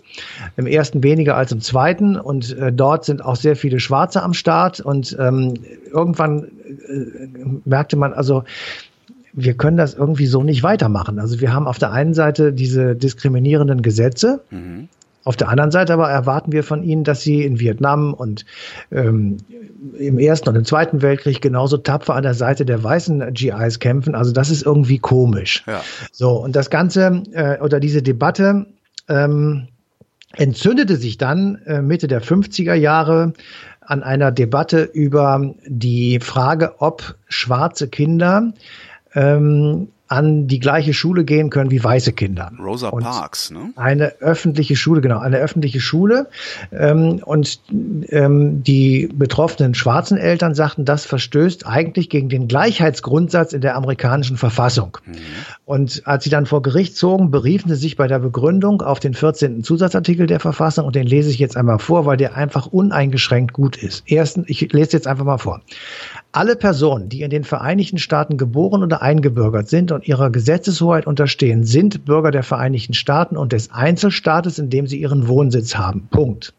Im 0.56 0.68
ersten 0.68 1.04
weniger 1.04 1.36
als 1.36 1.52
im 1.52 1.62
zweiten. 1.62 2.18
Und 2.18 2.58
äh, 2.58 2.72
dort 2.72 3.06
sind 3.06 3.24
auch 3.24 3.36
sehr 3.36 3.56
viele 3.56 3.80
Schwarze 3.80 4.24
am 4.24 4.34
Start. 4.34 4.80
Und 4.80 5.16
ähm, 5.20 5.56
irgendwann 5.92 6.44
äh, 6.44 6.50
merkte 7.66 7.96
man 7.96 8.14
also, 8.14 8.44
wir 9.34 9.54
können 9.54 9.78
das 9.78 9.94
irgendwie 9.94 10.26
so 10.26 10.44
nicht 10.44 10.64
weitermachen. 10.64 11.20
Also 11.20 11.40
wir 11.40 11.54
haben 11.54 11.68
auf 11.68 11.78
der 11.78 11.92
einen 11.92 12.14
Seite 12.14 12.54
diese 12.54 12.96
diskriminierenden 12.96 13.82
Gesetze. 13.82 14.42
Mhm. 14.50 14.90
Auf 15.28 15.36
der 15.36 15.50
anderen 15.50 15.72
Seite 15.72 15.92
aber 15.92 16.10
erwarten 16.10 16.54
wir 16.54 16.64
von 16.64 16.84
ihnen, 16.84 17.04
dass 17.04 17.20
sie 17.20 17.44
in 17.44 17.60
Vietnam 17.60 18.14
und 18.14 18.46
ähm, 18.94 19.36
im 20.00 20.20
Ersten 20.20 20.48
und 20.48 20.56
im 20.56 20.64
Zweiten 20.64 21.02
Weltkrieg 21.02 21.42
genauso 21.42 21.76
tapfer 21.76 22.16
an 22.16 22.24
der 22.24 22.34
Seite 22.34 22.64
der 22.64 22.82
weißen 22.82 23.34
GIs 23.34 23.80
kämpfen. 23.80 24.16
Also 24.16 24.32
das 24.32 24.50
ist 24.50 24.66
irgendwie 24.66 25.00
komisch. 25.00 25.66
Ja. 25.68 25.84
So, 26.14 26.32
und 26.42 26.56
das 26.56 26.70
Ganze 26.70 27.24
äh, 27.34 27.60
oder 27.60 27.82
diese 27.82 28.02
Debatte 28.02 28.68
ähm, 29.10 29.68
entzündete 30.34 30.96
sich 30.96 31.18
dann 31.18 31.62
äh, 31.66 31.82
Mitte 31.82 32.08
der 32.08 32.22
50er 32.22 32.76
Jahre 32.76 33.34
an 33.82 34.04
einer 34.04 34.32
Debatte 34.32 34.84
über 34.84 35.56
die 35.68 36.22
Frage, 36.22 36.76
ob 36.80 37.16
schwarze 37.28 37.90
Kinder 37.90 38.54
ähm, 39.14 39.90
an 40.08 40.48
die 40.48 40.60
gleiche 40.60 40.94
Schule 40.94 41.26
gehen 41.26 41.50
können 41.50 41.72
wie 41.72 41.84
weiße 41.84 42.14
Kinder. 42.14 42.52
Rosa 42.60 42.90
und 42.90 43.04
Parks, 43.04 43.52
ne? 43.52 43.72
Eine 43.76 44.20
öffentliche 44.20 44.76
Schule, 44.76 45.02
genau, 45.02 45.20
eine 45.20 45.38
öffentliche 45.38 45.82
Schule. 45.82 46.28
Ähm, 46.72 47.22
und 47.26 47.60
ähm, 48.10 48.64
die 48.64 49.10
betroffenen 49.14 49.74
schwarzen 49.74 50.18
Eltern 50.18 50.56
sagten, 50.56 50.86
das 50.86 51.06
verstößt 51.06 51.68
eigentlich 51.68 52.10
gegen 52.10 52.30
den 52.30 52.48
Gleichheitsgrundsatz 52.48 53.54
in 53.54 53.62
der 53.62 53.76
amerikanischen 53.76 54.38
Verfassung. 54.38 54.98
Mhm. 55.06 55.16
Und 55.66 56.04
als 56.06 56.24
sie 56.24 56.30
dann 56.30 56.46
vor 56.46 56.62
Gericht 56.62 56.96
zogen, 56.96 57.32
beriefen 57.32 57.70
sie 57.70 57.76
sich 57.76 57.98
bei 57.98 58.08
der 58.08 58.20
Begründung 58.20 58.82
auf 58.82 59.00
den 59.00 59.14
14. 59.14 59.64
Zusatzartikel 59.64 60.28
der 60.28 60.40
Verfassung 60.40 60.86
und 60.86 60.96
den 60.96 61.08
lese 61.08 61.30
ich 61.30 61.40
jetzt 61.40 61.58
einmal 61.58 61.80
vor, 61.80 62.06
weil 62.06 62.18
der 62.18 62.36
einfach 62.36 62.68
uneingeschränkt 62.68 63.54
gut 63.54 63.76
ist. 63.76 64.04
Erstens, 64.08 64.46
ich 64.48 64.72
lese 64.72 64.94
jetzt 64.94 65.08
einfach 65.08 65.26
mal 65.26 65.38
vor. 65.38 65.62
Alle 66.32 66.56
Personen, 66.56 67.10
die 67.10 67.24
in 67.24 67.30
den 67.30 67.44
Vereinigten 67.44 67.98
Staaten 67.98 68.38
geboren 68.38 68.84
oder 68.84 69.02
eingebürgert 69.02 69.68
sind 69.68 69.92
und 69.98 70.08
ihrer 70.08 70.30
Gesetzeshoheit 70.30 71.08
unterstehen, 71.08 71.64
sind 71.64 72.06
Bürger 72.06 72.30
der 72.30 72.44
Vereinigten 72.44 72.94
Staaten 72.94 73.36
und 73.36 73.52
des 73.52 73.72
Einzelstaates, 73.72 74.60
in 74.60 74.70
dem 74.70 74.86
sie 74.86 75.02
ihren 75.02 75.28
Wohnsitz 75.28 75.76
haben. 75.76 76.08
Punkt. 76.12 76.54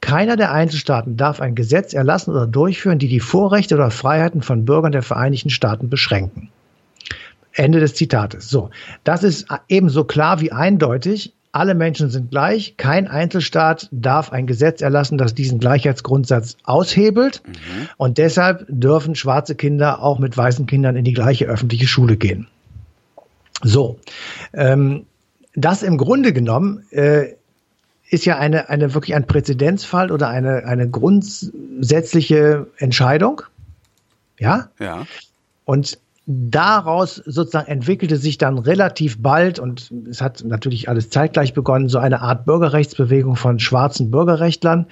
Keiner 0.00 0.36
der 0.36 0.50
Einzelstaaten 0.50 1.16
darf 1.16 1.40
ein 1.40 1.54
Gesetz 1.54 1.94
erlassen 1.94 2.32
oder 2.32 2.48
durchführen, 2.48 2.98
die 2.98 3.06
die 3.06 3.20
Vorrechte 3.20 3.76
oder 3.76 3.92
Freiheiten 3.92 4.42
von 4.42 4.64
Bürgern 4.64 4.90
der 4.90 5.02
Vereinigten 5.02 5.50
Staaten 5.50 5.88
beschränken. 5.88 6.48
Ende 7.52 7.78
des 7.78 7.94
Zitates. 7.94 8.48
So, 8.48 8.70
das 9.04 9.22
ist 9.22 9.46
ebenso 9.68 10.02
klar 10.02 10.40
wie 10.40 10.50
eindeutig 10.50 11.32
alle 11.52 11.74
Menschen 11.74 12.08
sind 12.08 12.30
gleich. 12.30 12.78
Kein 12.78 13.06
Einzelstaat 13.06 13.88
darf 13.92 14.32
ein 14.32 14.46
Gesetz 14.46 14.80
erlassen, 14.80 15.18
das 15.18 15.34
diesen 15.34 15.60
Gleichheitsgrundsatz 15.60 16.56
aushebelt. 16.64 17.42
Mhm. 17.46 17.88
Und 17.98 18.16
deshalb 18.16 18.64
dürfen 18.68 19.14
schwarze 19.14 19.54
Kinder 19.54 20.02
auch 20.02 20.18
mit 20.18 20.36
weißen 20.36 20.66
Kindern 20.66 20.96
in 20.96 21.04
die 21.04 21.12
gleiche 21.12 21.44
öffentliche 21.44 21.86
Schule 21.86 22.16
gehen. 22.16 22.48
So, 23.62 23.98
ähm, 24.52 25.06
das 25.54 25.82
im 25.82 25.98
Grunde 25.98 26.32
genommen 26.32 26.84
äh, 26.90 27.34
ist 28.08 28.24
ja 28.24 28.36
eine, 28.38 28.68
eine 28.68 28.94
wirklich 28.94 29.14
ein 29.14 29.26
Präzedenzfall 29.26 30.10
oder 30.10 30.28
eine, 30.28 30.64
eine 30.64 30.88
grundsätzliche 30.88 32.66
Entscheidung. 32.76 33.42
Ja? 34.38 34.68
Ja. 34.78 35.06
Und 35.64 35.98
daraus 36.26 37.16
sozusagen 37.16 37.68
entwickelte 37.68 38.16
sich 38.16 38.38
dann 38.38 38.58
relativ 38.58 39.22
bald, 39.22 39.58
und 39.58 39.92
es 40.10 40.20
hat 40.20 40.44
natürlich 40.44 40.88
alles 40.88 41.10
zeitgleich 41.10 41.54
begonnen, 41.54 41.88
so 41.88 41.98
eine 41.98 42.20
Art 42.20 42.44
Bürgerrechtsbewegung 42.44 43.36
von 43.36 43.58
schwarzen 43.58 44.10
Bürgerrechtlern, 44.10 44.86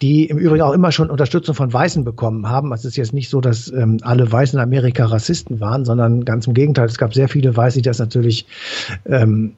die 0.00 0.26
im 0.26 0.38
Übrigen 0.38 0.62
auch 0.62 0.72
immer 0.72 0.92
schon 0.92 1.10
Unterstützung 1.10 1.54
von 1.54 1.72
Weißen 1.72 2.04
bekommen 2.04 2.48
haben. 2.48 2.72
Also 2.72 2.82
es 2.82 2.92
ist 2.92 2.96
jetzt 2.96 3.12
nicht 3.12 3.28
so, 3.28 3.40
dass 3.40 3.70
ähm, 3.72 3.98
alle 4.02 4.30
Weißen 4.30 4.58
in 4.58 4.62
Amerika 4.62 5.06
Rassisten 5.06 5.60
waren, 5.60 5.84
sondern 5.84 6.24
ganz 6.24 6.46
im 6.46 6.54
Gegenteil, 6.54 6.86
es 6.86 6.98
gab 6.98 7.14
sehr 7.14 7.28
viele 7.28 7.56
Weiße, 7.56 7.78
die 7.78 7.82
das 7.82 7.98
natürlich 7.98 8.46
ähm, 9.06 9.54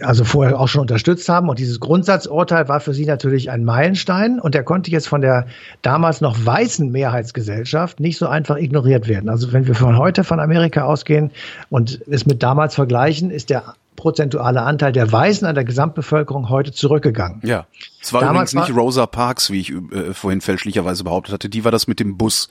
also 0.00 0.24
vorher 0.24 0.58
auch 0.58 0.66
schon 0.66 0.80
unterstützt 0.80 1.28
haben. 1.28 1.48
Und 1.48 1.58
dieses 1.58 1.78
Grundsatzurteil 1.78 2.68
war 2.68 2.80
für 2.80 2.94
sie 2.94 3.06
natürlich 3.06 3.50
ein 3.50 3.64
Meilenstein 3.64 4.40
und 4.40 4.54
der 4.54 4.64
konnte 4.64 4.90
jetzt 4.90 5.06
von 5.06 5.20
der 5.20 5.46
damals 5.82 6.20
noch 6.20 6.44
weißen 6.44 6.90
Mehrheitsgesellschaft 6.90 8.00
nicht 8.00 8.18
so 8.18 8.26
einfach 8.26 8.56
ignoriert 8.56 9.06
werden. 9.06 9.28
Also 9.28 9.52
wenn 9.52 9.66
wir 9.66 9.74
von 9.74 9.96
heute 9.96 10.24
von 10.24 10.40
Amerika 10.40 10.82
ausgehen 10.82 11.30
und 11.70 12.00
es 12.08 12.26
mit 12.26 12.42
damals 12.42 12.74
vergleichen, 12.74 13.30
ist 13.30 13.50
der 13.50 13.74
prozentuale 14.06 14.62
Anteil 14.62 14.92
der 14.92 15.10
Weißen 15.10 15.48
an 15.48 15.56
der 15.56 15.64
Gesamtbevölkerung 15.64 16.48
heute 16.48 16.70
zurückgegangen. 16.70 17.40
Ja, 17.42 17.66
es 18.00 18.12
war 18.12 18.20
Damals 18.20 18.52
übrigens 18.52 18.68
nicht 18.68 18.78
Rosa 18.78 19.04
Parks, 19.06 19.50
wie 19.50 19.58
ich 19.58 19.72
äh, 19.72 20.14
vorhin 20.14 20.40
fälschlicherweise 20.40 21.02
behauptet 21.02 21.34
hatte. 21.34 21.48
Die 21.48 21.64
war 21.64 21.72
das 21.72 21.88
mit 21.88 21.98
dem 21.98 22.16
Bus. 22.16 22.48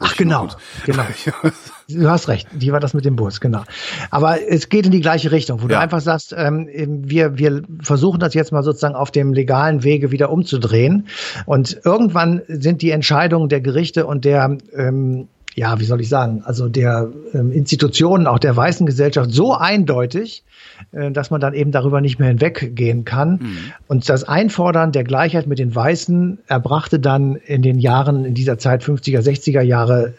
Ach 0.00 0.16
genau, 0.16 0.48
genau. 0.84 1.04
Du 1.88 2.08
hast 2.08 2.26
recht, 2.28 2.48
die 2.52 2.72
war 2.72 2.80
das 2.80 2.92
mit 2.92 3.04
dem 3.04 3.14
Bus, 3.14 3.40
genau. 3.40 3.62
Aber 4.10 4.38
es 4.48 4.68
geht 4.68 4.86
in 4.86 4.92
die 4.92 5.00
gleiche 5.00 5.30
Richtung, 5.30 5.62
wo 5.62 5.68
ja. 5.68 5.76
du 5.76 5.78
einfach 5.78 6.00
sagst, 6.00 6.34
ähm, 6.36 6.68
wir, 6.72 7.38
wir 7.38 7.62
versuchen 7.82 8.18
das 8.18 8.34
jetzt 8.34 8.50
mal 8.50 8.64
sozusagen 8.64 8.96
auf 8.96 9.12
dem 9.12 9.32
legalen 9.32 9.84
Wege 9.84 10.10
wieder 10.10 10.30
umzudrehen. 10.30 11.06
Und 11.46 11.80
irgendwann 11.84 12.42
sind 12.48 12.82
die 12.82 12.90
Entscheidungen 12.90 13.48
der 13.48 13.60
Gerichte 13.60 14.06
und 14.06 14.24
der 14.24 14.58
ähm, 14.74 15.28
ja, 15.54 15.80
wie 15.80 15.84
soll 15.84 16.00
ich 16.00 16.08
sagen, 16.08 16.42
also 16.44 16.68
der 16.68 17.10
ähm, 17.34 17.52
Institutionen, 17.52 18.26
auch 18.26 18.38
der 18.38 18.56
weißen 18.56 18.86
Gesellschaft 18.86 19.32
so 19.32 19.54
eindeutig, 19.54 20.44
dass 20.92 21.30
man 21.30 21.40
dann 21.40 21.54
eben 21.54 21.70
darüber 21.70 22.00
nicht 22.00 22.18
mehr 22.18 22.28
hinweggehen 22.28 23.04
kann. 23.04 23.30
Mhm. 23.30 23.58
Und 23.86 24.08
das 24.08 24.24
Einfordern 24.24 24.90
der 24.90 25.04
Gleichheit 25.04 25.46
mit 25.46 25.58
den 25.58 25.74
Weißen 25.74 26.38
erbrachte 26.48 26.98
dann 26.98 27.36
in 27.36 27.62
den 27.62 27.78
Jahren, 27.78 28.24
in 28.24 28.34
dieser 28.34 28.58
Zeit 28.58 28.82
50er, 28.82 29.20
60er 29.20 29.62
Jahre, 29.62 30.14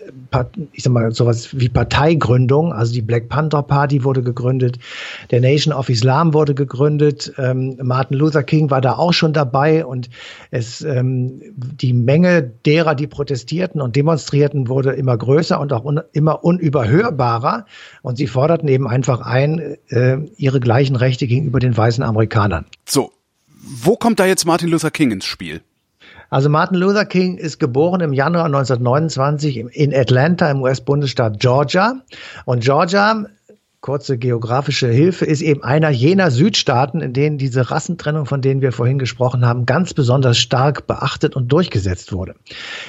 ich 0.72 0.84
sag 0.84 0.94
mal, 0.94 1.12
sowas 1.12 1.60
wie 1.60 1.70
Parteigründung. 1.70 2.74
Also 2.74 2.94
die 2.94 3.02
Black 3.02 3.30
Panther 3.30 3.64
Party 3.64 4.04
wurde 4.04 4.24
gegründet, 4.24 4.80
der 5.30 5.42
Nation 5.42 5.74
of 5.74 5.90
Islam 5.90 6.34
wurde 6.34 6.56
gegründet, 6.56 7.34
ähm, 7.38 7.78
Martin 7.82 8.18
Luther 8.18 8.44
King 8.44 8.70
war 8.70 8.82
da 8.82 8.94
auch 8.94 9.14
schon 9.14 9.34
dabei 9.34 9.86
und 9.86 10.10
es, 10.50 10.82
ähm, 10.82 11.42
die 11.56 11.94
Menge 11.94 12.44
derer, 12.44 12.96
die 12.96 13.08
protestierten 13.08 13.82
und 13.82 13.96
demonstrierten, 13.96 14.68
wurde 14.68 14.92
immer 14.92 15.18
größer 15.18 15.60
und 15.60 15.74
auch 15.74 15.84
un 15.84 16.02
immer 16.14 16.44
unüberhörbarer. 16.44 17.66
Und 18.02 18.18
sie 18.18 18.28
forderten 18.28 18.68
eben 18.68 18.88
einfach 18.88 19.22
ein, 19.22 19.78
äh, 19.90 20.18
ihre 20.38 20.60
gleichen 20.60 20.96
Rechte 20.96 21.28
gegenüber 21.28 21.60
den 21.60 21.76
weißen 21.76 22.04
Amerikanern. 22.04 22.66
So, 22.88 23.12
wo 23.64 23.96
kommt 23.96 24.20
da 24.20 24.26
jetzt 24.26 24.46
Martin 24.46 24.70
Luther 24.70 24.92
King 24.92 25.12
ins 25.12 25.26
Spiel? 25.26 25.62
Also 26.32 26.50
Martin 26.50 26.78
Luther 26.78 27.06
King 27.06 27.38
ist 27.38 27.60
geboren 27.60 28.02
im 28.02 28.14
Januar 28.14 28.46
1929 28.46 29.58
in 29.58 29.94
Atlanta 29.94 30.50
im 30.50 30.62
US-Bundesstaat 30.64 31.40
Georgia. 31.40 32.02
Und 32.46 32.64
Georgia 32.64 33.26
kurze 33.82 34.20
geografische 34.20 34.88
Hilfe, 34.88 35.26
ist 35.26 35.42
eben 35.42 35.64
einer 35.64 35.90
jener 35.90 36.30
Südstaaten, 36.30 37.02
in 37.02 37.14
denen 37.14 37.40
diese 37.40 37.72
Rassentrennung, 37.72 38.28
von 38.28 38.42
denen 38.42 38.62
wir 38.62 38.72
vorhin 38.72 39.00
gesprochen 39.00 39.46
haben, 39.46 39.66
ganz 39.66 39.94
besonders 39.94 40.38
stark 40.38 40.86
beachtet 40.86 41.36
und 41.36 41.52
durchgesetzt 41.52 42.14
wurde. 42.14 42.36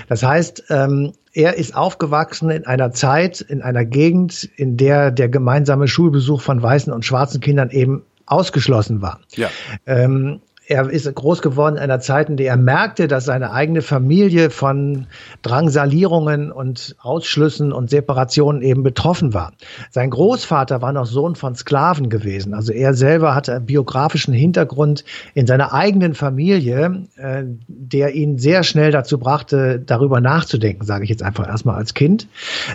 Das 0.08 0.22
heißt, 0.22 0.64
ähm, 0.68 1.14
er 1.32 1.56
ist 1.56 1.74
aufgewachsen 1.74 2.50
in 2.50 2.66
einer 2.66 2.92
Zeit, 2.92 3.40
in 3.40 3.62
einer 3.62 3.86
Gegend, 3.86 4.48
in 4.56 4.76
der 4.76 5.10
der 5.10 5.30
gemeinsame 5.30 5.88
Schulbesuch 5.88 6.42
von 6.42 6.62
weißen 6.62 6.92
und 6.92 7.06
schwarzen 7.06 7.40
Kindern 7.40 7.70
eben 7.70 8.04
ausgeschlossen 8.26 9.00
war. 9.00 9.20
Ja. 9.34 9.48
Ähm, 9.86 10.42
er 10.72 10.90
ist 10.90 11.14
groß 11.14 11.42
geworden 11.42 11.76
in 11.76 11.82
einer 11.82 12.00
Zeit, 12.00 12.28
in 12.28 12.36
der 12.36 12.46
er 12.46 12.56
merkte, 12.56 13.06
dass 13.06 13.26
seine 13.26 13.52
eigene 13.52 13.82
Familie 13.82 14.50
von 14.50 15.06
Drangsalierungen 15.42 16.50
und 16.50 16.96
Ausschlüssen 17.00 17.72
und 17.72 17.90
Separationen 17.90 18.62
eben 18.62 18.82
betroffen 18.82 19.34
war. 19.34 19.52
Sein 19.90 20.10
Großvater 20.10 20.80
war 20.80 20.92
noch 20.92 21.06
Sohn 21.06 21.34
von 21.34 21.54
Sklaven 21.54 22.08
gewesen. 22.08 22.54
Also 22.54 22.72
er 22.72 22.94
selber 22.94 23.34
hatte 23.34 23.54
einen 23.54 23.66
biografischen 23.66 24.32
Hintergrund 24.32 25.04
in 25.34 25.46
seiner 25.46 25.74
eigenen 25.74 26.14
Familie, 26.14 27.06
äh, 27.16 27.42
der 27.68 28.14
ihn 28.14 28.38
sehr 28.38 28.62
schnell 28.62 28.90
dazu 28.90 29.18
brachte, 29.18 29.78
darüber 29.84 30.20
nachzudenken, 30.20 30.86
sage 30.86 31.04
ich 31.04 31.10
jetzt 31.10 31.22
einfach 31.22 31.46
erstmal 31.46 31.76
als 31.76 31.92
Kind. 31.92 32.28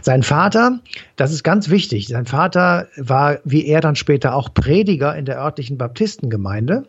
Sein 0.03 0.21
Vater, 0.21 0.79
das 1.15 1.31
ist 1.31 1.43
ganz 1.43 1.69
wichtig, 1.69 2.07
sein 2.07 2.25
Vater 2.25 2.87
war, 2.95 3.39
wie 3.43 3.65
er 3.65 3.81
dann 3.81 3.95
später 3.95 4.35
auch 4.35 4.53
Prediger 4.53 5.15
in 5.15 5.25
der 5.25 5.39
örtlichen 5.39 5.77
Baptistengemeinde. 5.77 6.83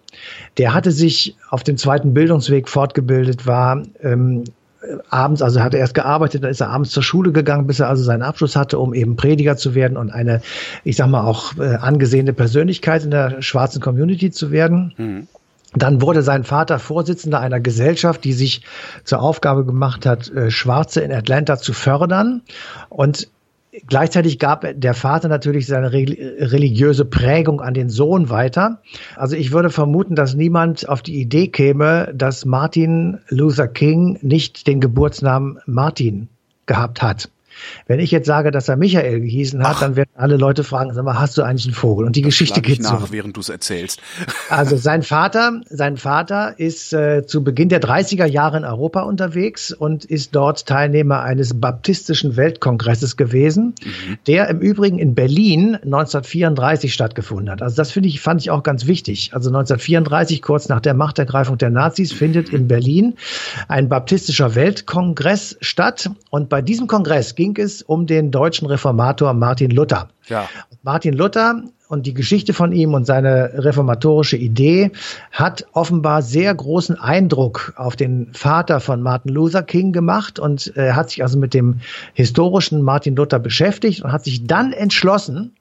Der 0.58 0.74
hatte 0.74 0.92
sich 0.98 1.36
auf 1.50 1.62
dem 1.62 1.76
zweiten 1.76 2.12
Bildungsweg 2.12 2.68
fortgebildet, 2.68 3.46
war 3.46 3.82
ähm, 4.02 4.44
abends, 5.10 5.42
also 5.42 5.60
hat 5.60 5.74
er 5.74 5.80
erst 5.80 5.94
gearbeitet, 5.94 6.44
dann 6.44 6.50
ist 6.50 6.60
er 6.60 6.70
abends 6.70 6.90
zur 6.90 7.02
Schule 7.02 7.32
gegangen, 7.32 7.66
bis 7.66 7.80
er 7.80 7.88
also 7.88 8.02
seinen 8.02 8.22
Abschluss 8.22 8.56
hatte, 8.56 8.78
um 8.78 8.94
eben 8.94 9.16
Prediger 9.16 9.56
zu 9.56 9.74
werden 9.74 9.96
und 9.96 10.10
eine, 10.10 10.40
ich 10.84 10.96
sag 10.96 11.08
mal, 11.08 11.24
auch 11.24 11.56
äh, 11.58 11.76
angesehene 11.76 12.32
Persönlichkeit 12.32 13.04
in 13.04 13.10
der 13.10 13.42
schwarzen 13.42 13.80
Community 13.80 14.30
zu 14.30 14.50
werden. 14.50 14.94
Mhm. 14.96 15.28
Dann 15.74 16.00
wurde 16.00 16.22
sein 16.22 16.44
Vater 16.44 16.78
Vorsitzender 16.78 17.40
einer 17.40 17.60
Gesellschaft, 17.60 18.24
die 18.24 18.32
sich 18.32 18.62
zur 19.04 19.20
Aufgabe 19.20 19.64
gemacht 19.64 20.06
hat, 20.06 20.30
äh, 20.30 20.50
Schwarze 20.50 21.02
in 21.02 21.12
Atlanta 21.12 21.58
zu 21.58 21.72
fördern. 21.72 22.42
Und 22.88 23.28
Gleichzeitig 23.86 24.38
gab 24.38 24.66
der 24.74 24.94
Vater 24.94 25.28
natürlich 25.28 25.66
seine 25.66 25.92
religiöse 25.92 27.04
Prägung 27.04 27.60
an 27.60 27.74
den 27.74 27.88
Sohn 27.88 28.30
weiter. 28.30 28.82
Also 29.16 29.36
ich 29.36 29.52
würde 29.52 29.70
vermuten, 29.70 30.14
dass 30.14 30.34
niemand 30.34 30.88
auf 30.88 31.02
die 31.02 31.20
Idee 31.20 31.48
käme, 31.48 32.12
dass 32.14 32.44
Martin 32.44 33.18
Luther 33.28 33.68
King 33.68 34.18
nicht 34.22 34.66
den 34.66 34.80
Geburtsnamen 34.80 35.58
Martin 35.66 36.28
gehabt 36.66 37.02
hat. 37.02 37.30
Wenn 37.86 38.00
ich 38.00 38.10
jetzt 38.10 38.26
sage, 38.26 38.50
dass 38.50 38.68
er 38.68 38.76
Michael 38.76 39.20
gehießen 39.20 39.62
hat, 39.62 39.76
Ach. 39.76 39.80
dann 39.80 39.96
werden 39.96 40.10
alle 40.14 40.36
Leute 40.36 40.64
fragen, 40.64 40.92
sag 40.94 41.04
mal, 41.04 41.18
hast 41.18 41.38
du 41.38 41.42
eigentlich 41.42 41.66
einen 41.66 41.74
Vogel? 41.74 42.06
Und 42.06 42.16
die 42.16 42.22
das 42.22 42.28
Geschichte 42.28 42.60
geht 42.60 42.82
nach, 42.82 43.00
so. 43.00 43.12
während 43.12 43.36
du 43.36 43.40
es 43.40 43.48
erzählst. 43.48 44.00
Also 44.50 44.76
sein 44.76 45.02
Vater, 45.02 45.60
sein 45.68 45.96
Vater 45.96 46.58
ist 46.58 46.92
äh, 46.92 47.26
zu 47.26 47.44
Beginn 47.44 47.68
der 47.68 47.82
30er 47.82 48.24
Jahre 48.24 48.56
in 48.56 48.64
Europa 48.64 49.02
unterwegs 49.02 49.72
und 49.72 50.04
ist 50.04 50.34
dort 50.34 50.66
Teilnehmer 50.66 51.22
eines 51.22 51.60
baptistischen 51.60 52.36
Weltkongresses 52.36 53.16
gewesen, 53.16 53.74
mhm. 53.84 54.18
der 54.26 54.48
im 54.48 54.60
Übrigen 54.60 54.98
in 54.98 55.14
Berlin 55.14 55.74
1934 55.74 56.94
stattgefunden 56.94 57.50
hat. 57.50 57.62
Also 57.62 57.76
das 57.76 57.90
finde 57.92 58.08
ich, 58.08 58.20
fand 58.20 58.40
ich 58.40 58.50
auch 58.50 58.62
ganz 58.62 58.86
wichtig. 58.86 59.30
Also 59.34 59.50
1934, 59.50 60.42
kurz 60.42 60.68
nach 60.68 60.80
der 60.80 60.94
Machtergreifung 60.94 61.58
der 61.58 61.70
Nazis, 61.70 62.12
findet 62.12 62.48
in 62.50 62.68
Berlin 62.68 63.14
ein 63.68 63.88
baptistischer 63.88 64.54
Weltkongress 64.54 65.56
statt. 65.60 66.10
Und 66.30 66.48
bei 66.48 66.62
diesem 66.62 66.86
Kongress 66.86 67.34
ging 67.34 67.47
ging 67.54 67.64
es 67.64 67.82
um 67.82 68.06
den 68.06 68.30
deutschen 68.30 68.66
Reformator 68.66 69.32
Martin 69.34 69.70
Luther. 69.70 70.08
Ja. 70.28 70.48
Martin 70.82 71.14
Luther 71.14 71.62
und 71.88 72.06
die 72.06 72.14
Geschichte 72.14 72.52
von 72.52 72.72
ihm 72.72 72.94
und 72.94 73.06
seine 73.06 73.52
reformatorische 73.54 74.36
Idee 74.36 74.90
hat 75.32 75.66
offenbar 75.72 76.22
sehr 76.22 76.54
großen 76.54 76.98
Eindruck 76.98 77.72
auf 77.76 77.96
den 77.96 78.28
Vater 78.34 78.80
von 78.80 79.00
Martin 79.02 79.32
Luther 79.32 79.62
King 79.62 79.92
gemacht 79.92 80.38
und 80.38 80.72
er 80.76 80.96
hat 80.96 81.10
sich 81.10 81.22
also 81.22 81.38
mit 81.38 81.54
dem 81.54 81.80
historischen 82.12 82.82
Martin 82.82 83.16
Luther 83.16 83.38
beschäftigt 83.38 84.02
und 84.02 84.12
hat 84.12 84.24
sich 84.24 84.46
dann 84.46 84.72
entschlossen, 84.72 85.54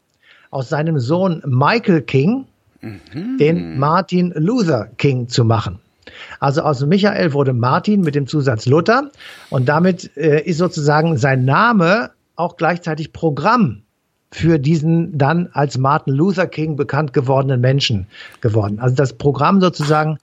aus 0.49 0.69
seinem 0.69 0.99
Sohn 0.99 1.41
Michael 1.45 2.01
King 2.01 2.45
mhm. 2.81 3.37
den 3.37 3.79
Martin 3.79 4.33
Luther 4.35 4.89
King 4.97 5.27
zu 5.27 5.43
machen. 5.43 5.79
Also 6.39 6.61
aus 6.61 6.85
Michael 6.85 7.33
wurde 7.33 7.53
Martin 7.53 8.01
mit 8.01 8.15
dem 8.15 8.27
Zusatz 8.27 8.65
Luther 8.65 9.11
und 9.49 9.67
damit 9.67 10.15
äh, 10.17 10.41
ist 10.41 10.57
sozusagen 10.57 11.17
sein 11.17 11.45
Name 11.45 12.11
auch 12.35 12.57
gleichzeitig 12.57 13.13
Programm 13.13 13.83
für 14.31 14.59
diesen 14.59 15.17
dann 15.17 15.49
als 15.53 15.77
Martin 15.77 16.13
Luther 16.13 16.47
King 16.47 16.75
bekannt 16.75 17.13
gewordenen 17.13 17.61
Menschen 17.61 18.07
geworden. 18.41 18.79
Also 18.79 18.95
das 18.95 19.13
Programm 19.13 19.61
sozusagen 19.61 20.17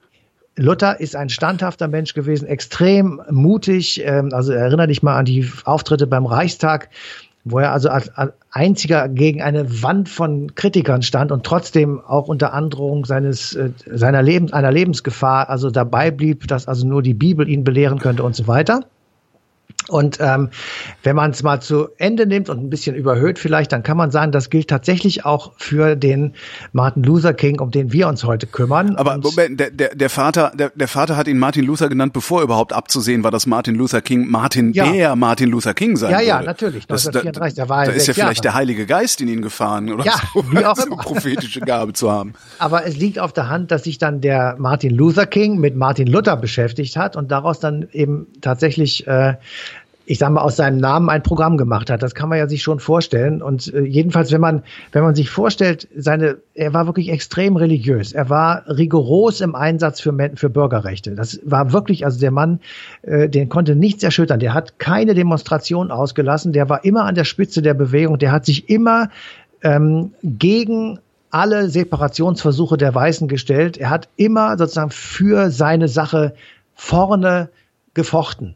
Luther 0.57 1.00
ist 1.00 1.17
ein 1.17 1.31
standhafter 1.31 1.88
Mensch 1.88 2.14
gewesen, 2.14 2.47
extrem 2.47 3.21
mutig. 3.31 4.03
Ähm, 4.05 4.29
also 4.33 4.53
erinnere 4.53 4.87
dich 4.87 5.03
mal 5.03 5.17
an 5.17 5.25
die 5.25 5.50
Auftritte 5.64 6.07
beim 6.07 6.26
Reichstag 6.26 6.91
wo 7.45 7.59
er 7.59 7.73
also 7.73 7.91
als, 7.91 8.11
einziger 8.51 9.09
gegen 9.09 9.43
eine 9.43 9.83
Wand 9.83 10.09
von 10.09 10.55
Kritikern 10.55 11.03
stand 11.03 11.31
und 11.31 11.45
trotzdem 11.45 12.01
auch 12.01 12.29
unter 12.29 12.55
Androhung 12.55 13.05
seines 13.05 13.55
äh, 13.55 13.71
seiner 13.87 14.23
Lebens 14.23 14.53
einer 14.53 14.73
Lebensgefahr 14.73 15.51
also 15.51 15.71
dabei 15.71 16.11
blieb, 16.11 16.47
dass 16.49 16.67
also 16.69 16.87
nur 16.87 17.03
die 17.03 17.15
Bibel 17.15 17.49
ihn 17.49 17.65
belehren 17.65 17.99
könnte 17.99 18.23
und 18.23 18.35
so 18.35 18.47
weiter. 18.47 18.81
Und 19.88 20.19
ähm, 20.21 20.50
wenn 21.03 21.17
man 21.17 21.33
es 21.33 21.43
mal 21.43 21.61
zu 21.61 21.88
Ende 21.99 22.26
nimmt 22.26 22.49
und 22.49 22.59
ein 22.62 22.71
bisschen 22.71 22.95
überhöht 22.97 23.38
vielleicht, 23.38 23.73
dann 23.73 23.83
kann 23.83 23.97
man 23.97 24.11
sagen, 24.11 24.33
das 24.33 24.50
gilt 24.50 24.69
tatsächlich 24.69 25.25
auch 25.25 25.53
für 25.57 25.97
den 25.97 26.35
Martin 26.73 27.03
Luther 27.03 27.35
King, 27.35 27.61
um 27.61 27.71
den 27.71 27.93
wir 27.93 28.09
uns 28.09 28.25
heute 28.25 28.47
kümmern. 28.47 28.97
Aber 28.97 29.19
Moment, 29.19 29.61
der, 29.61 29.71
der, 29.71 29.95
der 29.95 30.11
Vater, 30.11 30.53
der, 30.55 30.71
der 30.75 30.88
Vater 30.88 31.17
hat 31.17 31.29
ihn 31.29 31.38
Martin 31.38 31.64
Luther 31.64 31.88
genannt, 31.88 32.12
bevor 32.12 32.43
überhaupt 32.43 32.73
abzusehen 32.73 33.25
war, 33.25 33.31
dass 33.31 33.47
Martin 33.47 33.75
Luther 33.75 34.00
King 34.00 34.31
Martin 34.31 34.73
ja. 34.73 34.91
der 34.91 35.17
Martin 35.17 35.50
Luther 35.50 35.75
King 35.75 35.97
sein 35.97 36.11
Ja, 36.11 36.21
ja, 36.21 36.35
würde. 36.37 36.47
natürlich. 36.47 36.85
1934, 36.85 37.57
da, 37.57 37.64
da, 37.64 37.69
war 37.69 37.85
da 37.85 37.93
ist 37.93 38.07
ja 38.07 38.14
vielleicht 38.14 38.45
Jahre. 38.45 38.55
der 38.55 38.55
Heilige 38.55 38.87
Geist 38.87 39.21
in 39.21 39.29
ihn 39.29 39.43
gefahren 39.43 39.93
oder 39.93 40.05
ja, 40.05 40.14
so, 40.33 40.45
wie 40.50 40.64
auch 40.64 40.79
immer. 40.79 40.97
prophetische 40.97 41.61
Gabe 41.61 41.93
zu 41.93 42.11
haben. 42.11 42.35
Aber 42.59 42.87
es 42.87 42.97
liegt 42.97 43.19
auf 43.19 43.33
der 43.33 43.49
Hand, 43.49 43.71
dass 43.71 43.85
sich 43.85 43.99
dann 43.99 44.21
der 44.21 44.57
Martin 44.59 44.95
Luther 44.95 45.26
King 45.26 45.59
mit 45.59 45.76
Martin 45.76 46.07
Luther 46.07 46.37
beschäftigt 46.37 46.97
hat 46.97 47.17
und 47.17 47.31
daraus 47.31 47.61
dann 47.61 47.88
eben 47.93 48.26
tatsächlich 48.41 49.07
äh, 49.07 49.35
ich 50.07 50.19
sag 50.19 50.31
mal, 50.31 50.43
aus 50.43 50.57
seinem 50.57 50.79
Namen 50.79 51.09
ein 51.09 51.23
Programm 51.23 51.57
gemacht 51.57 51.89
hat. 51.89 52.03
Das 52.03 52.15
kann 52.15 52.29
man 52.29 52.39
ja 52.39 52.47
sich 52.47 52.63
schon 52.63 52.79
vorstellen. 52.79 53.41
Und 53.41 53.73
äh, 53.73 53.81
jedenfalls, 53.81 54.33
wenn 54.33 54.41
man, 54.41 54.63
wenn 54.93 55.03
man 55.03 55.15
sich 55.15 55.31
vorstellt, 55.31 55.89
seine, 55.97 56.39
er 56.55 56.75
war 56.75 56.87
wirklich 56.87 57.11
extrem 57.11 57.57
religiös. 57.57 58.13
Er 58.13 58.29
war 58.29 58.65
rigoros 58.69 59.41
im 59.41 59.55
Einsatz 59.55 60.01
für, 60.01 60.15
für 60.35 60.51
Bürgerrechte. 60.51 61.15
Das 61.15 61.41
war 61.45 61.73
wirklich, 61.73 62.05
also 62.05 62.21
der 62.21 62.31
Mann, 62.31 62.61
äh, 63.03 63.29
den 63.29 63.49
konnte 63.49 63.77
nichts 63.77 64.03
erschüttern. 64.03 64.41
Der 64.41 64.53
hat 64.53 64.79
keine 64.79 65.15
Demonstration 65.15 65.91
ausgelassen. 65.91 66.53
Der 66.53 66.69
war 66.69 66.85
immer 66.85 67.05
an 67.05 67.15
der 67.15 67.25
Spitze 67.25 67.63
der 67.63 67.75
Bewegung. 67.75 68.19
Der 68.19 68.33
hat 68.33 68.45
sich 68.45 68.69
immer 68.69 69.09
ähm, 69.63 70.13
gegen 70.23 70.99
alle 71.31 71.69
Separationsversuche 71.69 72.77
der 72.77 72.95
Weißen 72.95 73.27
gestellt. 73.27 73.79
Er 73.79 73.91
hat 73.91 74.09
immer 74.17 74.57
sozusagen 74.59 74.91
für 74.91 75.51
seine 75.51 75.89
Sache 75.89 76.35
vorne 76.75 77.49
gefochten. 77.95 78.55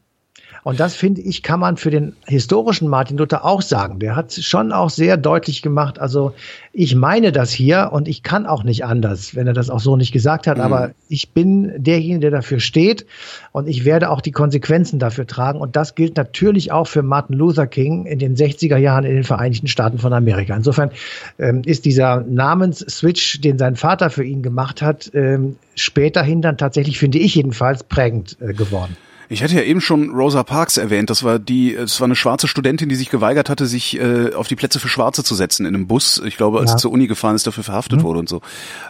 Und 0.64 0.80
das 0.80 0.96
finde 0.96 1.20
ich, 1.20 1.42
kann 1.42 1.60
man 1.60 1.76
für 1.76 1.90
den 1.90 2.14
historischen 2.26 2.88
Martin 2.88 3.16
Luther 3.16 3.44
auch 3.44 3.62
sagen. 3.62 3.98
Der 3.98 4.16
hat 4.16 4.32
schon 4.32 4.72
auch 4.72 4.90
sehr 4.90 5.16
deutlich 5.16 5.62
gemacht, 5.62 5.98
also 5.98 6.34
ich 6.72 6.94
meine 6.94 7.32
das 7.32 7.50
hier 7.50 7.90
und 7.92 8.06
ich 8.06 8.22
kann 8.22 8.46
auch 8.46 8.62
nicht 8.62 8.84
anders, 8.84 9.34
wenn 9.34 9.46
er 9.46 9.52
das 9.52 9.68
auch 9.70 9.80
so 9.80 9.96
nicht 9.96 10.12
gesagt 10.12 10.46
hat, 10.46 10.58
mhm. 10.58 10.62
aber 10.62 10.90
ich 11.08 11.30
bin 11.30 11.72
derjenige, 11.76 12.20
der 12.20 12.30
dafür 12.30 12.60
steht 12.60 13.06
und 13.52 13.68
ich 13.68 13.84
werde 13.84 14.10
auch 14.10 14.20
die 14.20 14.30
Konsequenzen 14.30 14.98
dafür 14.98 15.26
tragen. 15.26 15.60
Und 15.60 15.74
das 15.74 15.94
gilt 15.94 16.16
natürlich 16.16 16.70
auch 16.70 16.86
für 16.86 17.02
Martin 17.02 17.36
Luther 17.36 17.66
King 17.66 18.06
in 18.06 18.18
den 18.18 18.36
60er 18.36 18.76
Jahren 18.76 19.04
in 19.04 19.14
den 19.14 19.24
Vereinigten 19.24 19.66
Staaten 19.66 19.98
von 19.98 20.12
Amerika. 20.12 20.54
Insofern 20.54 20.90
ähm, 21.38 21.62
ist 21.64 21.84
dieser 21.84 22.20
Namensswitch, 22.20 23.40
den 23.40 23.58
sein 23.58 23.74
Vater 23.74 24.10
für 24.10 24.24
ihn 24.24 24.42
gemacht 24.42 24.82
hat, 24.82 25.10
ähm, 25.14 25.56
späterhin 25.74 26.42
dann 26.42 26.58
tatsächlich, 26.58 26.98
finde 26.98 27.18
ich 27.18 27.34
jedenfalls, 27.34 27.82
prägend 27.82 28.36
äh, 28.40 28.52
geworden. 28.52 28.96
Ich 29.28 29.42
hatte 29.42 29.54
ja 29.54 29.62
eben 29.62 29.80
schon 29.80 30.10
Rosa 30.10 30.42
Parks 30.42 30.76
erwähnt. 30.78 31.10
Das 31.10 31.22
war 31.22 31.38
die, 31.38 31.74
es 31.74 32.00
war 32.00 32.06
eine 32.06 32.16
schwarze 32.16 32.48
Studentin, 32.48 32.88
die 32.88 32.96
sich 32.96 33.10
geweigert 33.10 33.50
hatte, 33.50 33.66
sich 33.66 33.98
äh, 33.98 34.32
auf 34.32 34.48
die 34.48 34.56
Plätze 34.56 34.80
für 34.80 34.88
Schwarze 34.88 35.22
zu 35.22 35.34
setzen 35.34 35.66
in 35.66 35.74
einem 35.74 35.86
Bus. 35.86 36.22
Ich 36.24 36.36
glaube, 36.36 36.60
als 36.60 36.70
ja. 36.70 36.78
sie 36.78 36.82
zur 36.82 36.92
Uni 36.92 37.06
gefahren 37.06 37.36
ist, 37.36 37.46
dafür 37.46 37.64
verhaftet 37.64 38.00
mhm. 38.00 38.02
wurde 38.04 38.18
und 38.20 38.28
so. 38.28 38.40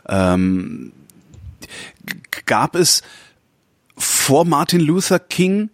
Ähm, 0.09 0.93
gab 2.47 2.77
es 2.77 3.03
vor 3.97 4.45
Martin 4.45 4.81
Luther 4.81 5.19
King 5.19 5.71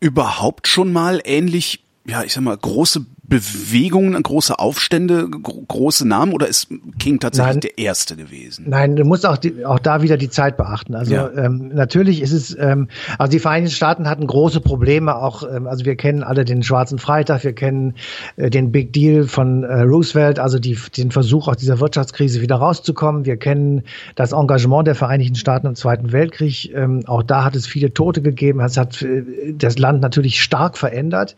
überhaupt 0.00 0.66
schon 0.66 0.92
mal 0.92 1.20
ähnlich, 1.24 1.84
ja, 2.06 2.24
ich 2.24 2.32
sag 2.32 2.42
mal, 2.42 2.56
große 2.56 3.06
Bewegungen, 3.26 4.22
große 4.22 4.58
Aufstände, 4.58 5.26
große 5.28 6.06
Namen 6.06 6.32
oder 6.34 6.46
ist 6.46 6.68
King 6.98 7.20
tatsächlich 7.20 7.54
Nein. 7.54 7.60
der 7.60 7.78
Erste 7.78 8.16
gewesen? 8.16 8.66
Nein, 8.68 8.96
du 8.96 9.04
musst 9.04 9.24
auch, 9.24 9.38
die, 9.38 9.64
auch 9.64 9.78
da 9.78 10.02
wieder 10.02 10.18
die 10.18 10.28
Zeit 10.28 10.58
beachten. 10.58 10.94
Also 10.94 11.14
ja. 11.14 11.30
ähm, 11.34 11.70
natürlich 11.74 12.20
ist 12.20 12.32
es, 12.32 12.54
ähm, 12.58 12.88
also 13.18 13.30
die 13.30 13.38
Vereinigten 13.38 13.74
Staaten 13.74 14.08
hatten 14.08 14.26
große 14.26 14.60
Probleme 14.60 15.16
auch, 15.16 15.42
ähm, 15.42 15.66
also 15.66 15.86
wir 15.86 15.96
kennen 15.96 16.22
alle 16.22 16.44
den 16.44 16.62
Schwarzen 16.62 16.98
Freitag, 16.98 17.44
wir 17.44 17.54
kennen 17.54 17.94
äh, 18.36 18.50
den 18.50 18.72
Big 18.72 18.92
Deal 18.92 19.24
von 19.24 19.64
äh, 19.64 19.80
Roosevelt, 19.80 20.38
also 20.38 20.58
die, 20.58 20.78
den 20.96 21.10
Versuch 21.10 21.48
aus 21.48 21.56
dieser 21.56 21.80
Wirtschaftskrise 21.80 22.42
wieder 22.42 22.56
rauszukommen. 22.56 23.24
Wir 23.24 23.38
kennen 23.38 23.84
das 24.16 24.32
Engagement 24.32 24.86
der 24.86 24.94
Vereinigten 24.94 25.36
Staaten 25.36 25.66
im 25.66 25.76
Zweiten 25.76 26.12
Weltkrieg. 26.12 26.74
Ähm, 26.74 27.04
auch 27.06 27.22
da 27.22 27.42
hat 27.42 27.56
es 27.56 27.66
viele 27.66 27.94
Tote 27.94 28.20
gegeben. 28.20 28.60
Es 28.60 28.76
hat 28.76 29.00
äh, 29.00 29.22
das 29.56 29.78
Land 29.78 30.02
natürlich 30.02 30.42
stark 30.42 30.76
verändert. 30.76 31.36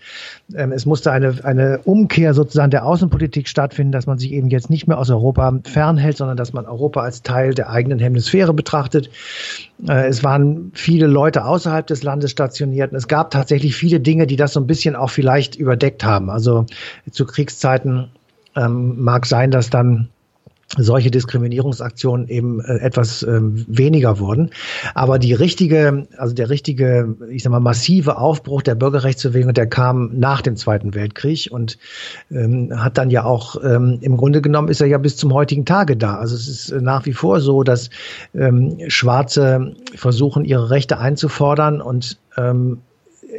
Ähm, 0.52 0.72
es 0.72 0.84
musste 0.84 1.12
eine, 1.12 1.36
eine 1.44 1.75
Umkehr 1.84 2.34
sozusagen 2.34 2.70
der 2.70 2.84
Außenpolitik 2.86 3.48
stattfinden, 3.48 3.92
dass 3.92 4.06
man 4.06 4.18
sich 4.18 4.32
eben 4.32 4.48
jetzt 4.48 4.70
nicht 4.70 4.86
mehr 4.86 4.98
aus 4.98 5.10
Europa 5.10 5.60
fernhält, 5.64 6.16
sondern 6.16 6.36
dass 6.36 6.52
man 6.52 6.66
Europa 6.66 7.00
als 7.00 7.22
Teil 7.22 7.54
der 7.54 7.70
eigenen 7.70 7.98
Hemisphäre 7.98 8.54
betrachtet. 8.54 9.10
Äh, 9.88 10.06
es 10.06 10.24
waren 10.24 10.70
viele 10.74 11.06
Leute 11.06 11.44
außerhalb 11.44 11.86
des 11.86 12.02
Landes 12.02 12.30
stationiert. 12.30 12.92
Und 12.92 12.98
es 12.98 13.08
gab 13.08 13.30
tatsächlich 13.30 13.76
viele 13.76 14.00
Dinge, 14.00 14.26
die 14.26 14.36
das 14.36 14.52
so 14.52 14.60
ein 14.60 14.66
bisschen 14.66 14.96
auch 14.96 15.10
vielleicht 15.10 15.56
überdeckt 15.56 16.04
haben. 16.04 16.30
Also 16.30 16.66
zu 17.10 17.26
Kriegszeiten 17.26 18.10
ähm, 18.56 19.02
mag 19.02 19.26
sein, 19.26 19.50
dass 19.50 19.70
dann 19.70 20.08
solche 20.76 21.10
Diskriminierungsaktionen 21.10 22.28
eben 22.28 22.60
äh, 22.60 22.78
etwas 22.78 23.22
ähm, 23.22 23.64
weniger 23.68 24.18
wurden. 24.18 24.50
Aber 24.94 25.18
die 25.18 25.32
richtige, 25.32 26.08
also 26.16 26.34
der 26.34 26.50
richtige, 26.50 27.16
ich 27.30 27.44
sag 27.44 27.50
mal, 27.50 27.60
massive 27.60 28.18
Aufbruch 28.18 28.62
der 28.62 28.74
Bürgerrechtsbewegung, 28.74 29.54
der 29.54 29.68
kam 29.68 30.18
nach 30.18 30.42
dem 30.42 30.56
Zweiten 30.56 30.94
Weltkrieg 30.94 31.48
und 31.50 31.78
ähm, 32.30 32.72
hat 32.74 32.98
dann 32.98 33.10
ja 33.10 33.24
auch, 33.24 33.56
ähm, 33.62 33.98
im 34.00 34.16
Grunde 34.16 34.42
genommen 34.42 34.68
ist 34.68 34.80
er 34.80 34.88
ja 34.88 34.98
bis 34.98 35.16
zum 35.16 35.32
heutigen 35.32 35.64
Tage 35.64 35.96
da. 35.96 36.16
Also 36.16 36.34
es 36.34 36.48
ist 36.48 36.82
nach 36.82 37.06
wie 37.06 37.12
vor 37.12 37.40
so, 37.40 37.62
dass 37.62 37.90
ähm, 38.34 38.78
Schwarze 38.88 39.74
versuchen, 39.94 40.44
ihre 40.44 40.70
Rechte 40.70 40.98
einzufordern 40.98 41.80
und 41.80 42.18
ähm, 42.36 42.78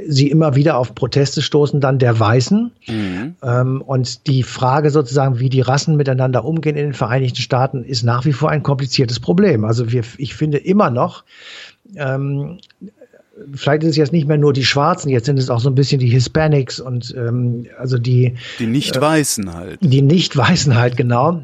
sie 0.07 0.29
immer 0.29 0.55
wieder 0.55 0.77
auf 0.77 0.95
Proteste 0.95 1.41
stoßen, 1.41 1.79
dann 1.79 1.99
der 1.99 2.19
Weißen. 2.19 2.71
Mhm. 2.87 3.35
Ähm, 3.41 3.81
und 3.81 4.27
die 4.27 4.43
Frage 4.43 4.89
sozusagen, 4.89 5.39
wie 5.39 5.49
die 5.49 5.61
Rassen 5.61 5.95
miteinander 5.95 6.45
umgehen 6.45 6.75
in 6.75 6.85
den 6.85 6.93
Vereinigten 6.93 7.41
Staaten, 7.41 7.83
ist 7.83 8.03
nach 8.03 8.25
wie 8.25 8.33
vor 8.33 8.49
ein 8.49 8.63
kompliziertes 8.63 9.19
Problem. 9.19 9.65
Also 9.65 9.91
wir, 9.91 10.03
ich 10.17 10.35
finde 10.35 10.57
immer 10.57 10.89
noch, 10.89 11.23
ähm, 11.95 12.59
vielleicht 13.53 13.83
ist 13.83 13.91
es 13.91 13.97
jetzt 13.97 14.13
nicht 14.13 14.27
mehr 14.27 14.37
nur 14.37 14.53
die 14.53 14.65
Schwarzen, 14.65 15.09
jetzt 15.09 15.25
sind 15.25 15.37
es 15.37 15.49
auch 15.49 15.59
so 15.59 15.69
ein 15.69 15.75
bisschen 15.75 15.99
die 15.99 16.09
Hispanics 16.09 16.79
und 16.79 17.13
ähm, 17.17 17.67
also 17.77 17.97
die 17.97 18.35
die 18.59 18.67
Nicht-Weißen 18.67 19.53
halt. 19.53 19.79
Die 19.81 20.01
Nicht-Weißen 20.01 20.75
halt, 20.75 20.97
genau 20.97 21.43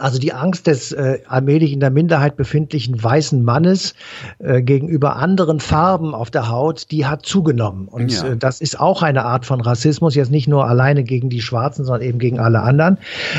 also 0.00 0.18
die 0.18 0.32
Angst 0.32 0.66
des 0.66 0.92
äh, 0.92 1.20
allmählich 1.28 1.72
in 1.72 1.80
der 1.80 1.90
Minderheit 1.90 2.36
befindlichen 2.36 3.02
weißen 3.02 3.44
Mannes 3.44 3.94
äh, 4.38 4.62
gegenüber 4.62 5.16
anderen 5.16 5.60
Farben 5.60 6.14
auf 6.14 6.30
der 6.30 6.48
Haut, 6.48 6.90
die 6.90 7.06
hat 7.06 7.26
zugenommen. 7.26 7.86
Und 7.88 8.12
ja. 8.12 8.28
äh, 8.28 8.36
das 8.36 8.60
ist 8.60 8.80
auch 8.80 9.02
eine 9.02 9.24
Art 9.24 9.46
von 9.46 9.60
Rassismus, 9.60 10.14
jetzt 10.14 10.30
nicht 10.30 10.48
nur 10.48 10.66
alleine 10.66 11.04
gegen 11.04 11.28
die 11.28 11.40
Schwarzen, 11.40 11.84
sondern 11.84 12.08
eben 12.08 12.18
gegen 12.18 12.38
alle 12.38 12.62
anderen. 12.62 12.98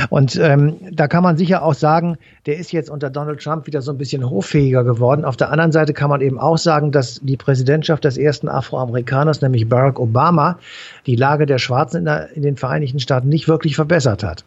Und 0.10 0.36
ähm, 0.38 0.76
da 0.92 1.08
kann 1.08 1.24
man 1.24 1.38
sicher 1.38 1.64
auch 1.64 1.74
sagen, 1.74 2.18
der 2.46 2.58
ist 2.58 2.72
jetzt 2.72 2.90
unter 2.90 3.10
Donald 3.10 3.42
Trump 3.42 3.68
wieder 3.68 3.82
so 3.82 3.92
ein 3.92 3.98
bisschen 3.98 4.30
hoffähiger 4.30 4.84
geworden. 4.84 5.26
Auf 5.26 5.38
der 5.38 5.52
anderen 5.52 5.72
Seite 5.72 5.94
kann 5.94 6.10
man 6.10 6.22
eben 6.22 6.40
auch 6.40 6.58
sagen, 6.58 6.92
dass 6.92 7.20
die 7.22 7.38
Präsidentschaft 7.38 8.04
des 8.04 8.18
ersten 8.18 8.48
Afroamerikaners, 8.48 9.42
nämlich 9.42 9.68
Barack 9.68 10.00
Obama, 10.00 10.60
die 11.06 11.16
Lage 11.16 11.46
der 11.46 11.58
Schwarzen 11.58 11.98
in, 11.98 12.06
der, 12.06 12.36
in 12.36 12.42
den 12.44 12.58
Vereinigten 12.58 13.00
Staaten 13.00 13.30
nicht 13.30 13.48
wirklich 13.48 13.76
verbessert 13.76 14.24
hat. 14.24 14.44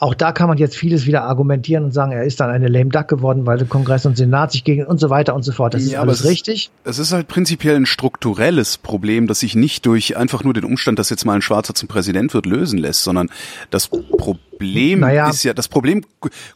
Auch 0.00 0.14
da 0.14 0.30
kann 0.30 0.48
man 0.48 0.58
jetzt 0.58 0.76
vieles 0.76 1.06
wieder 1.06 1.24
argumentieren 1.24 1.84
und 1.84 1.92
sagen, 1.92 2.12
er 2.12 2.22
ist 2.22 2.38
dann 2.38 2.50
eine 2.50 2.68
lame 2.68 2.90
duck 2.90 3.08
geworden, 3.08 3.46
weil 3.46 3.58
der 3.58 3.66
Kongress 3.66 4.06
und 4.06 4.16
Senat 4.16 4.52
sich 4.52 4.62
gegen 4.62 4.86
und 4.86 5.00
so 5.00 5.10
weiter 5.10 5.34
und 5.34 5.42
so 5.42 5.50
fort. 5.50 5.74
Das 5.74 5.84
ja, 5.84 5.88
ist 5.88 5.96
alles 5.98 6.20
es 6.20 6.26
richtig. 6.26 6.70
Es 6.84 7.00
ist 7.00 7.12
halt 7.12 7.26
prinzipiell 7.26 7.74
ein 7.74 7.86
strukturelles 7.86 8.78
Problem, 8.78 9.26
das 9.26 9.40
sich 9.40 9.56
nicht 9.56 9.86
durch 9.86 10.16
einfach 10.16 10.44
nur 10.44 10.54
den 10.54 10.64
Umstand, 10.64 11.00
dass 11.00 11.10
jetzt 11.10 11.24
mal 11.24 11.34
ein 11.34 11.42
Schwarzer 11.42 11.74
zum 11.74 11.88
Präsident 11.88 12.32
wird, 12.32 12.46
lösen 12.46 12.78
lässt, 12.78 13.02
sondern 13.02 13.28
das 13.70 13.88
Problem 13.88 15.00
naja. 15.00 15.30
ist 15.30 15.42
ja, 15.42 15.52
das 15.52 15.66
Problem 15.66 16.04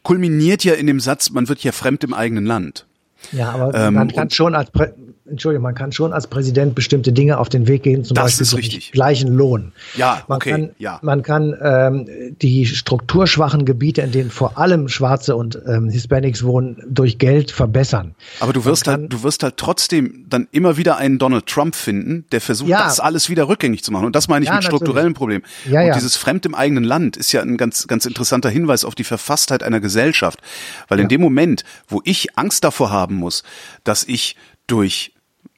kulminiert 0.05 0.63
ja 0.63 0.75
in 0.75 0.87
dem 0.87 1.01
Satz, 1.01 1.31
man 1.31 1.49
wird 1.49 1.65
ja 1.65 1.73
fremd 1.73 2.05
im 2.05 2.15
eigenen 2.15 2.47
Land. 2.47 2.87
Ja, 3.33 3.51
aber 3.51 3.75
ähm, 3.75 3.95
man 3.95 4.13
kann 4.13 4.31
schon 4.31 4.55
als 4.55 4.71
Prä 4.71 4.91
Entschuldigung, 5.33 5.63
man 5.63 5.75
kann 5.75 5.93
schon 5.93 6.13
als 6.13 6.27
Präsident 6.27 6.75
bestimmte 6.75 7.13
Dinge 7.13 7.39
auf 7.39 7.49
den 7.49 7.67
Weg 7.67 7.83
gehen, 7.83 8.05
zum 8.05 8.15
das 8.15 8.39
Beispiel 8.39 8.59
richtig. 8.59 8.93
gleichen 8.93 9.35
Lohn. 9.35 9.73
Ja, 9.97 10.23
man 10.29 10.37
okay, 10.37 10.51
kann, 10.51 10.71
ja. 10.79 10.99
Man 11.03 11.23
kann 11.23 11.57
ähm, 11.61 12.07
die 12.41 12.67
strukturschwachen 12.67 13.65
Gebiete, 13.65 14.03
in 14.03 14.13
denen 14.13 14.31
vor 14.31 14.59
allem 14.59 14.89
Schwarze 14.89 15.35
und 15.35 15.59
ähm, 15.67 15.89
Hispanics 15.89 16.45
wohnen, 16.45 16.83
durch 16.87 17.19
Geld 17.19 17.51
verbessern. 17.51 18.15
Aber 18.41 18.53
du 18.53 18.65
wirst 18.65 18.85
kann, 18.85 19.03
halt, 19.03 19.13
du 19.13 19.23
wirst 19.23 19.43
halt 19.43 19.57
trotzdem 19.57 20.27
dann 20.29 20.49
immer 20.53 20.77
wieder 20.77 20.99
einen 20.99 21.19
Donald 21.19 21.47
Trump 21.47 21.75
finden, 21.75 22.27
der 22.31 22.41
versucht, 22.41 22.69
ja. 22.69 22.85
das 22.85 23.01
alles 23.01 23.31
wieder 23.31 23.49
rückgängig 23.49 23.83
zu 23.83 23.91
machen. 23.91 24.07
Und 24.07 24.15
das 24.15 24.29
meine 24.29 24.45
ich 24.45 24.51
ja, 24.51 24.57
mit 24.57 24.65
strukturellen 24.65 25.15
Problemen. 25.15 25.45
Ja, 25.69 25.83
und 25.87 25.95
dieses 25.95 26.17
Fremd 26.17 26.45
im 26.45 26.55
eigenen 26.55 26.85
Land 26.85 27.17
ist 27.17 27.33
ja 27.33 27.41
ein 27.41 27.57
ganz, 27.57 27.87
ganz 27.87 28.05
interessanter 28.05 28.51
Hinweis 28.51 28.85
auf 28.85 28.95
die 28.95 29.05
Verfasstheit 29.05 29.63
einer 29.63 29.81
Gesellschaft. 29.81 30.41
Weil 30.89 31.01
in 31.01 31.09
dem 31.09 31.23
Moment, 31.23 31.65
wo 31.89 32.03
ich 32.05 32.37
Angst 32.37 32.65
davor 32.65 32.91
haben 32.91 33.15
muss, 33.15 33.43
dass 33.85 34.05
ich 34.05 34.37
durch 34.67 35.13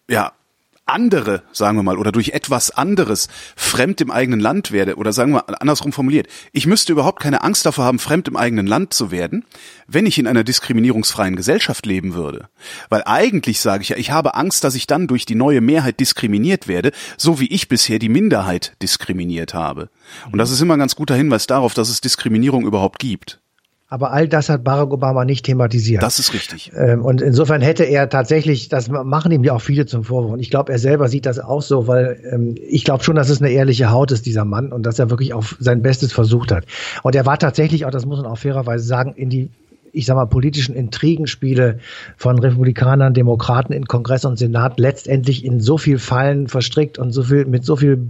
ja, 0.08 0.32
andere, 0.86 1.42
sagen 1.52 1.78
wir 1.78 1.82
mal, 1.82 1.96
oder 1.96 2.12
durch 2.12 2.30
etwas 2.30 2.70
anderes 2.70 3.28
fremd 3.56 4.00
im 4.00 4.10
eigenen 4.10 4.40
Land 4.40 4.70
werde, 4.70 4.96
oder 4.96 5.12
sagen 5.12 5.32
wir 5.32 5.60
andersrum 5.60 5.92
formuliert, 5.92 6.26
ich 6.52 6.66
müsste 6.66 6.92
überhaupt 6.92 7.20
keine 7.20 7.42
Angst 7.42 7.64
davor 7.64 7.84
haben, 7.84 7.98
fremd 7.98 8.28
im 8.28 8.36
eigenen 8.36 8.66
Land 8.66 8.92
zu 8.92 9.10
werden, 9.10 9.44
wenn 9.86 10.06
ich 10.06 10.18
in 10.18 10.26
einer 10.26 10.44
diskriminierungsfreien 10.44 11.36
Gesellschaft 11.36 11.86
leben 11.86 12.14
würde. 12.14 12.48
Weil 12.90 13.02
eigentlich 13.06 13.60
sage 13.60 13.82
ich 13.82 13.90
ja, 13.90 13.96
ich 13.96 14.10
habe 14.10 14.34
Angst, 14.34 14.64
dass 14.64 14.74
ich 14.74 14.86
dann 14.86 15.06
durch 15.06 15.24
die 15.24 15.34
neue 15.34 15.62
Mehrheit 15.62 16.00
diskriminiert 16.00 16.68
werde, 16.68 16.92
so 17.16 17.40
wie 17.40 17.48
ich 17.48 17.68
bisher 17.68 17.98
die 17.98 18.10
Minderheit 18.10 18.76
diskriminiert 18.82 19.54
habe. 19.54 19.88
Und 20.30 20.38
das 20.38 20.50
ist 20.50 20.60
immer 20.60 20.76
ein 20.76 20.80
ganz 20.80 20.96
guter 20.96 21.14
Hinweis 21.14 21.46
darauf, 21.46 21.72
dass 21.72 21.88
es 21.88 22.02
Diskriminierung 22.02 22.66
überhaupt 22.66 22.98
gibt. 22.98 23.40
Aber 23.88 24.12
all 24.12 24.28
das 24.28 24.48
hat 24.48 24.64
Barack 24.64 24.92
Obama 24.92 25.24
nicht 25.24 25.44
thematisiert. 25.44 26.02
Das 26.02 26.18
ist 26.18 26.32
richtig. 26.32 26.72
Ähm, 26.74 27.04
und 27.04 27.20
insofern 27.20 27.60
hätte 27.60 27.84
er 27.84 28.08
tatsächlich, 28.08 28.68
das 28.68 28.88
machen 28.88 29.30
ihm 29.30 29.44
ja 29.44 29.52
auch 29.52 29.60
viele 29.60 29.84
zum 29.86 30.04
Vorwurf. 30.04 30.32
Und 30.32 30.40
ich 30.40 30.50
glaube, 30.50 30.72
er 30.72 30.78
selber 30.78 31.08
sieht 31.08 31.26
das 31.26 31.38
auch 31.38 31.62
so, 31.62 31.86
weil 31.86 32.18
ähm, 32.32 32.54
ich 32.66 32.84
glaube 32.84 33.04
schon, 33.04 33.14
dass 33.14 33.28
es 33.28 33.40
eine 33.40 33.50
ehrliche 33.50 33.90
Haut 33.90 34.10
ist, 34.10 34.24
dieser 34.26 34.44
Mann, 34.44 34.72
und 34.72 34.84
dass 34.84 34.98
er 34.98 35.10
wirklich 35.10 35.34
auch 35.34 35.44
sein 35.60 35.82
Bestes 35.82 36.12
versucht 36.12 36.50
hat. 36.50 36.64
Und 37.02 37.14
er 37.14 37.26
war 37.26 37.38
tatsächlich 37.38 37.84
auch, 37.84 37.90
das 37.90 38.06
muss 38.06 38.20
man 38.20 38.26
auch 38.26 38.38
fairerweise 38.38 38.84
sagen, 38.84 39.12
in 39.16 39.28
die 39.28 39.50
ich 39.94 40.06
sag 40.06 40.16
mal, 40.16 40.26
politischen 40.26 40.74
Intrigenspiele 40.74 41.78
von 42.16 42.38
Republikanern, 42.38 43.14
Demokraten 43.14 43.72
in 43.72 43.86
Kongress 43.86 44.24
und 44.24 44.36
Senat 44.36 44.80
letztendlich 44.80 45.44
in 45.44 45.60
so 45.60 45.78
viel 45.78 45.98
Fallen 45.98 46.48
verstrickt 46.48 46.98
und 46.98 47.12
so 47.12 47.22
viel 47.22 47.44
mit 47.44 47.64
so 47.64 47.76
viel 47.76 48.04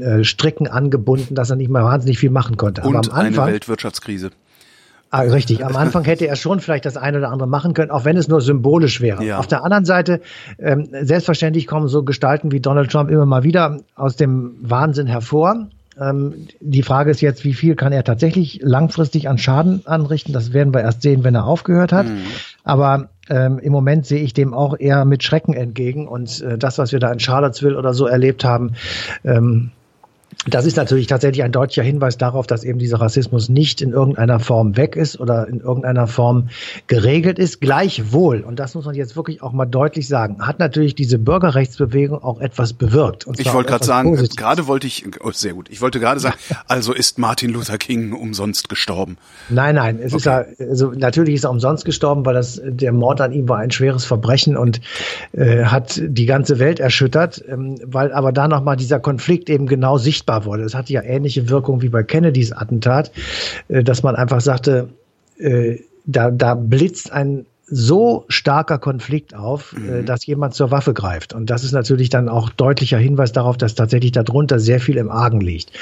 äh, 0.00 0.24
Stricken 0.24 0.66
angebunden, 0.66 1.34
dass 1.34 1.50
er 1.50 1.56
nicht 1.56 1.68
mal 1.68 1.84
wahnsinnig 1.84 2.18
viel 2.18 2.30
machen 2.30 2.56
konnte. 2.56 2.82
Und 2.82 2.96
Aber 2.96 3.06
am 3.06 3.26
Anfang, 3.26 3.44
eine 3.44 3.52
Weltwirtschaftskrise. 3.52 4.30
Ah, 5.10 5.20
richtig. 5.20 5.64
Am 5.64 5.76
Anfang 5.76 6.04
hätte 6.04 6.26
er 6.26 6.36
schon 6.36 6.60
vielleicht 6.60 6.84
das 6.84 6.96
eine 6.96 7.18
oder 7.18 7.30
andere 7.30 7.48
machen 7.48 7.74
können, 7.74 7.90
auch 7.90 8.04
wenn 8.04 8.16
es 8.16 8.28
nur 8.28 8.40
symbolisch 8.40 9.00
wäre. 9.00 9.24
Ja. 9.24 9.38
Auf 9.38 9.46
der 9.46 9.64
anderen 9.64 9.84
Seite, 9.84 10.20
ähm, 10.58 10.88
selbstverständlich 10.90 11.66
kommen 11.66 11.88
so 11.88 12.02
Gestalten 12.02 12.50
wie 12.52 12.60
Donald 12.60 12.90
Trump 12.90 13.10
immer 13.10 13.26
mal 13.26 13.44
wieder 13.44 13.78
aus 13.94 14.16
dem 14.16 14.56
Wahnsinn 14.60 15.06
hervor. 15.06 15.68
Ähm, 15.98 16.48
die 16.60 16.82
Frage 16.82 17.10
ist 17.10 17.20
jetzt, 17.20 17.44
wie 17.44 17.54
viel 17.54 17.74
kann 17.74 17.92
er 17.92 18.04
tatsächlich 18.04 18.60
langfristig 18.62 19.28
an 19.28 19.38
Schaden 19.38 19.86
anrichten? 19.86 20.32
Das 20.32 20.52
werden 20.52 20.74
wir 20.74 20.80
erst 20.80 21.02
sehen, 21.02 21.24
wenn 21.24 21.34
er 21.34 21.46
aufgehört 21.46 21.92
hat. 21.92 22.06
Mhm. 22.06 22.18
Aber 22.64 23.08
ähm, 23.30 23.58
im 23.58 23.72
Moment 23.72 24.06
sehe 24.06 24.20
ich 24.20 24.34
dem 24.34 24.52
auch 24.52 24.78
eher 24.78 25.04
mit 25.04 25.22
Schrecken 25.22 25.54
entgegen. 25.54 26.06
Und 26.08 26.42
äh, 26.42 26.58
das, 26.58 26.78
was 26.78 26.92
wir 26.92 26.98
da 26.98 27.10
in 27.12 27.20
Charlottesville 27.20 27.78
oder 27.78 27.94
so 27.94 28.06
erlebt 28.06 28.44
haben, 28.44 28.72
ähm, 29.24 29.70
das 30.44 30.64
ist 30.64 30.76
natürlich 30.76 31.06
tatsächlich 31.06 31.42
ein 31.42 31.50
deutlicher 31.50 31.82
Hinweis 31.82 32.18
darauf, 32.18 32.46
dass 32.46 32.62
eben 32.62 32.78
dieser 32.78 33.00
Rassismus 33.00 33.48
nicht 33.48 33.82
in 33.82 33.90
irgendeiner 33.90 34.38
Form 34.38 34.76
weg 34.76 34.94
ist 34.94 35.18
oder 35.18 35.48
in 35.48 35.60
irgendeiner 35.60 36.06
Form 36.06 36.50
geregelt 36.86 37.38
ist. 37.38 37.60
Gleichwohl, 37.60 38.42
und 38.42 38.60
das 38.60 38.74
muss 38.74 38.84
man 38.84 38.94
jetzt 38.94 39.16
wirklich 39.16 39.42
auch 39.42 39.52
mal 39.52 39.66
deutlich 39.66 40.06
sagen, 40.06 40.46
hat 40.46 40.58
natürlich 40.58 40.94
diese 40.94 41.18
Bürgerrechtsbewegung 41.18 42.22
auch 42.22 42.40
etwas 42.40 42.74
bewirkt. 42.74 43.26
ich 43.38 43.52
wollte 43.52 43.70
gerade 43.70 43.84
sagen, 43.84 44.10
Positives. 44.10 44.36
gerade 44.36 44.66
wollte 44.68 44.86
ich, 44.86 45.04
oh, 45.20 45.32
sehr 45.32 45.54
gut, 45.54 45.68
ich 45.70 45.80
wollte 45.80 45.98
gerade 45.98 46.20
sagen, 46.20 46.36
also 46.68 46.92
ist 46.92 47.18
Martin 47.18 47.50
Luther 47.50 47.78
King 47.78 48.12
umsonst 48.12 48.68
gestorben. 48.68 49.16
Nein, 49.48 49.74
nein, 49.74 49.98
es 49.98 50.12
okay. 50.12 50.16
ist 50.16 50.24
ja, 50.26 50.44
also 50.68 50.92
natürlich 50.92 51.34
ist 51.34 51.44
er 51.44 51.50
umsonst 51.50 51.84
gestorben, 51.84 52.24
weil 52.24 52.34
das, 52.34 52.60
der 52.62 52.92
Mord 52.92 53.20
an 53.20 53.32
ihm 53.32 53.48
war 53.48 53.58
ein 53.58 53.72
schweres 53.72 54.04
Verbrechen 54.04 54.56
und 54.56 54.80
äh, 55.32 55.64
hat 55.64 56.00
die 56.04 56.26
ganze 56.26 56.60
Welt 56.60 56.78
erschüttert, 56.78 57.44
ähm, 57.48 57.76
weil 57.84 58.12
aber 58.12 58.32
da 58.32 58.46
nochmal 58.46 58.76
dieser 58.76 59.00
Konflikt 59.00 59.50
eben 59.50 59.66
genau 59.66 59.98
sichtbar 59.98 60.25
sichtbar 60.26 60.44
wurde. 60.44 60.64
Es 60.64 60.74
hatte 60.74 60.92
ja 60.92 61.02
ähnliche 61.02 61.48
Wirkung 61.48 61.82
wie 61.82 61.88
bei 61.88 62.02
Kennedys 62.02 62.52
Attentat, 62.52 63.12
äh, 63.68 63.82
dass 63.82 64.02
man 64.02 64.16
einfach 64.16 64.40
sagte, 64.40 64.88
äh, 65.38 65.78
da, 66.04 66.30
da 66.30 66.54
blitzt 66.54 67.12
ein 67.12 67.46
so 67.68 68.24
starker 68.28 68.78
Konflikt 68.78 69.34
auf, 69.34 69.74
äh, 69.76 70.02
mhm. 70.02 70.06
dass 70.06 70.24
jemand 70.24 70.54
zur 70.54 70.70
Waffe 70.70 70.94
greift. 70.94 71.34
Und 71.34 71.50
das 71.50 71.64
ist 71.64 71.72
natürlich 71.72 72.10
dann 72.10 72.28
auch 72.28 72.48
deutlicher 72.48 72.98
Hinweis 72.98 73.32
darauf, 73.32 73.56
dass 73.56 73.74
tatsächlich 73.74 74.12
darunter 74.12 74.60
sehr 74.60 74.78
viel 74.78 74.96
im 74.96 75.10
Argen 75.10 75.40
liegt. 75.40 75.72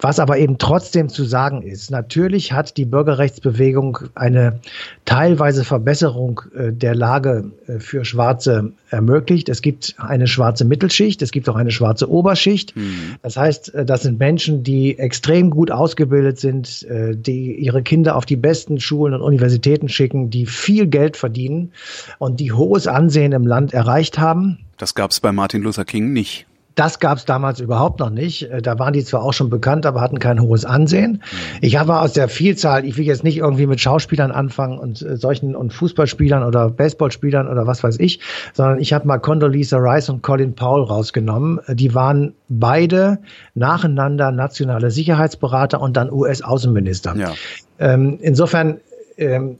Was 0.00 0.18
aber 0.18 0.36
eben 0.36 0.58
trotzdem 0.58 1.08
zu 1.08 1.24
sagen 1.24 1.62
ist, 1.62 1.90
natürlich 1.90 2.52
hat 2.52 2.76
die 2.76 2.84
Bürgerrechtsbewegung 2.84 4.00
eine 4.14 4.60
teilweise 5.06 5.64
Verbesserung 5.64 6.42
äh, 6.54 6.72
der 6.72 6.94
Lage 6.94 7.50
äh, 7.66 7.78
für 7.78 8.04
Schwarze 8.04 8.72
ermöglicht. 8.90 9.48
Es 9.48 9.62
gibt 9.62 9.94
eine 9.96 10.26
schwarze 10.26 10.66
Mittelschicht, 10.66 11.22
es 11.22 11.30
gibt 11.30 11.48
auch 11.48 11.56
eine 11.56 11.70
schwarze 11.70 12.10
Oberschicht. 12.10 12.76
Mhm. 12.76 13.16
Das 13.22 13.38
heißt, 13.38 13.72
das 13.86 14.02
sind 14.02 14.18
Menschen, 14.18 14.62
die 14.62 14.98
extrem 14.98 15.50
gut 15.50 15.70
ausgebildet 15.70 16.38
sind, 16.38 16.86
die 16.90 17.54
ihre 17.54 17.82
Kinder 17.82 18.16
auf 18.16 18.26
die 18.26 18.36
besten 18.36 18.80
Schulen 18.80 19.14
und 19.14 19.22
Universitäten 19.22 19.88
schicken, 19.88 20.30
die 20.30 20.44
viel 20.46 20.88
Geld 20.88 21.16
verdienen 21.16 21.29
verdienen 21.30 21.72
und 22.18 22.40
die 22.40 22.52
hohes 22.52 22.88
Ansehen 22.88 23.32
im 23.32 23.46
Land 23.46 23.72
erreicht 23.72 24.18
haben. 24.18 24.58
Das 24.78 24.94
gab 24.94 25.12
es 25.12 25.20
bei 25.20 25.30
Martin 25.30 25.62
Luther 25.62 25.84
King 25.84 26.12
nicht. 26.12 26.46
Das 26.76 26.98
gab 26.98 27.18
es 27.18 27.24
damals 27.24 27.60
überhaupt 27.60 28.00
noch 28.00 28.10
nicht. 28.10 28.50
Äh, 28.50 28.62
da 28.62 28.78
waren 28.78 28.92
die 28.92 29.04
zwar 29.04 29.22
auch 29.22 29.32
schon 29.32 29.50
bekannt, 29.50 29.86
aber 29.86 30.00
hatten 30.00 30.18
kein 30.18 30.40
hohes 30.40 30.64
Ansehen. 30.64 31.12
Mhm. 31.12 31.58
Ich 31.60 31.76
habe 31.76 32.00
aus 32.00 32.14
der 32.14 32.28
Vielzahl, 32.28 32.84
ich 32.84 32.96
will 32.96 33.04
jetzt 33.04 33.22
nicht 33.22 33.36
irgendwie 33.36 33.66
mit 33.66 33.80
Schauspielern 33.80 34.30
anfangen 34.30 34.78
und 34.78 35.02
äh, 35.02 35.16
solchen 35.16 35.54
und 35.54 35.72
Fußballspielern 35.72 36.42
oder 36.42 36.70
Baseballspielern 36.70 37.48
oder 37.48 37.66
was 37.66 37.82
weiß 37.82 37.98
ich, 37.98 38.20
sondern 38.54 38.80
ich 38.80 38.92
habe 38.92 39.06
mal 39.06 39.18
Condoleezza 39.18 39.78
Rice 39.78 40.08
und 40.08 40.22
Colin 40.22 40.54
Powell 40.54 40.84
rausgenommen. 40.84 41.60
Äh, 41.66 41.74
die 41.74 41.94
waren 41.94 42.34
beide 42.48 43.18
nacheinander 43.54 44.32
nationale 44.32 44.90
Sicherheitsberater 44.90 45.80
und 45.80 45.96
dann 45.96 46.10
US-Außenminister. 46.10 47.14
Ja. 47.16 47.34
Ähm, 47.78 48.18
insofern 48.20 48.80
ähm, 49.18 49.58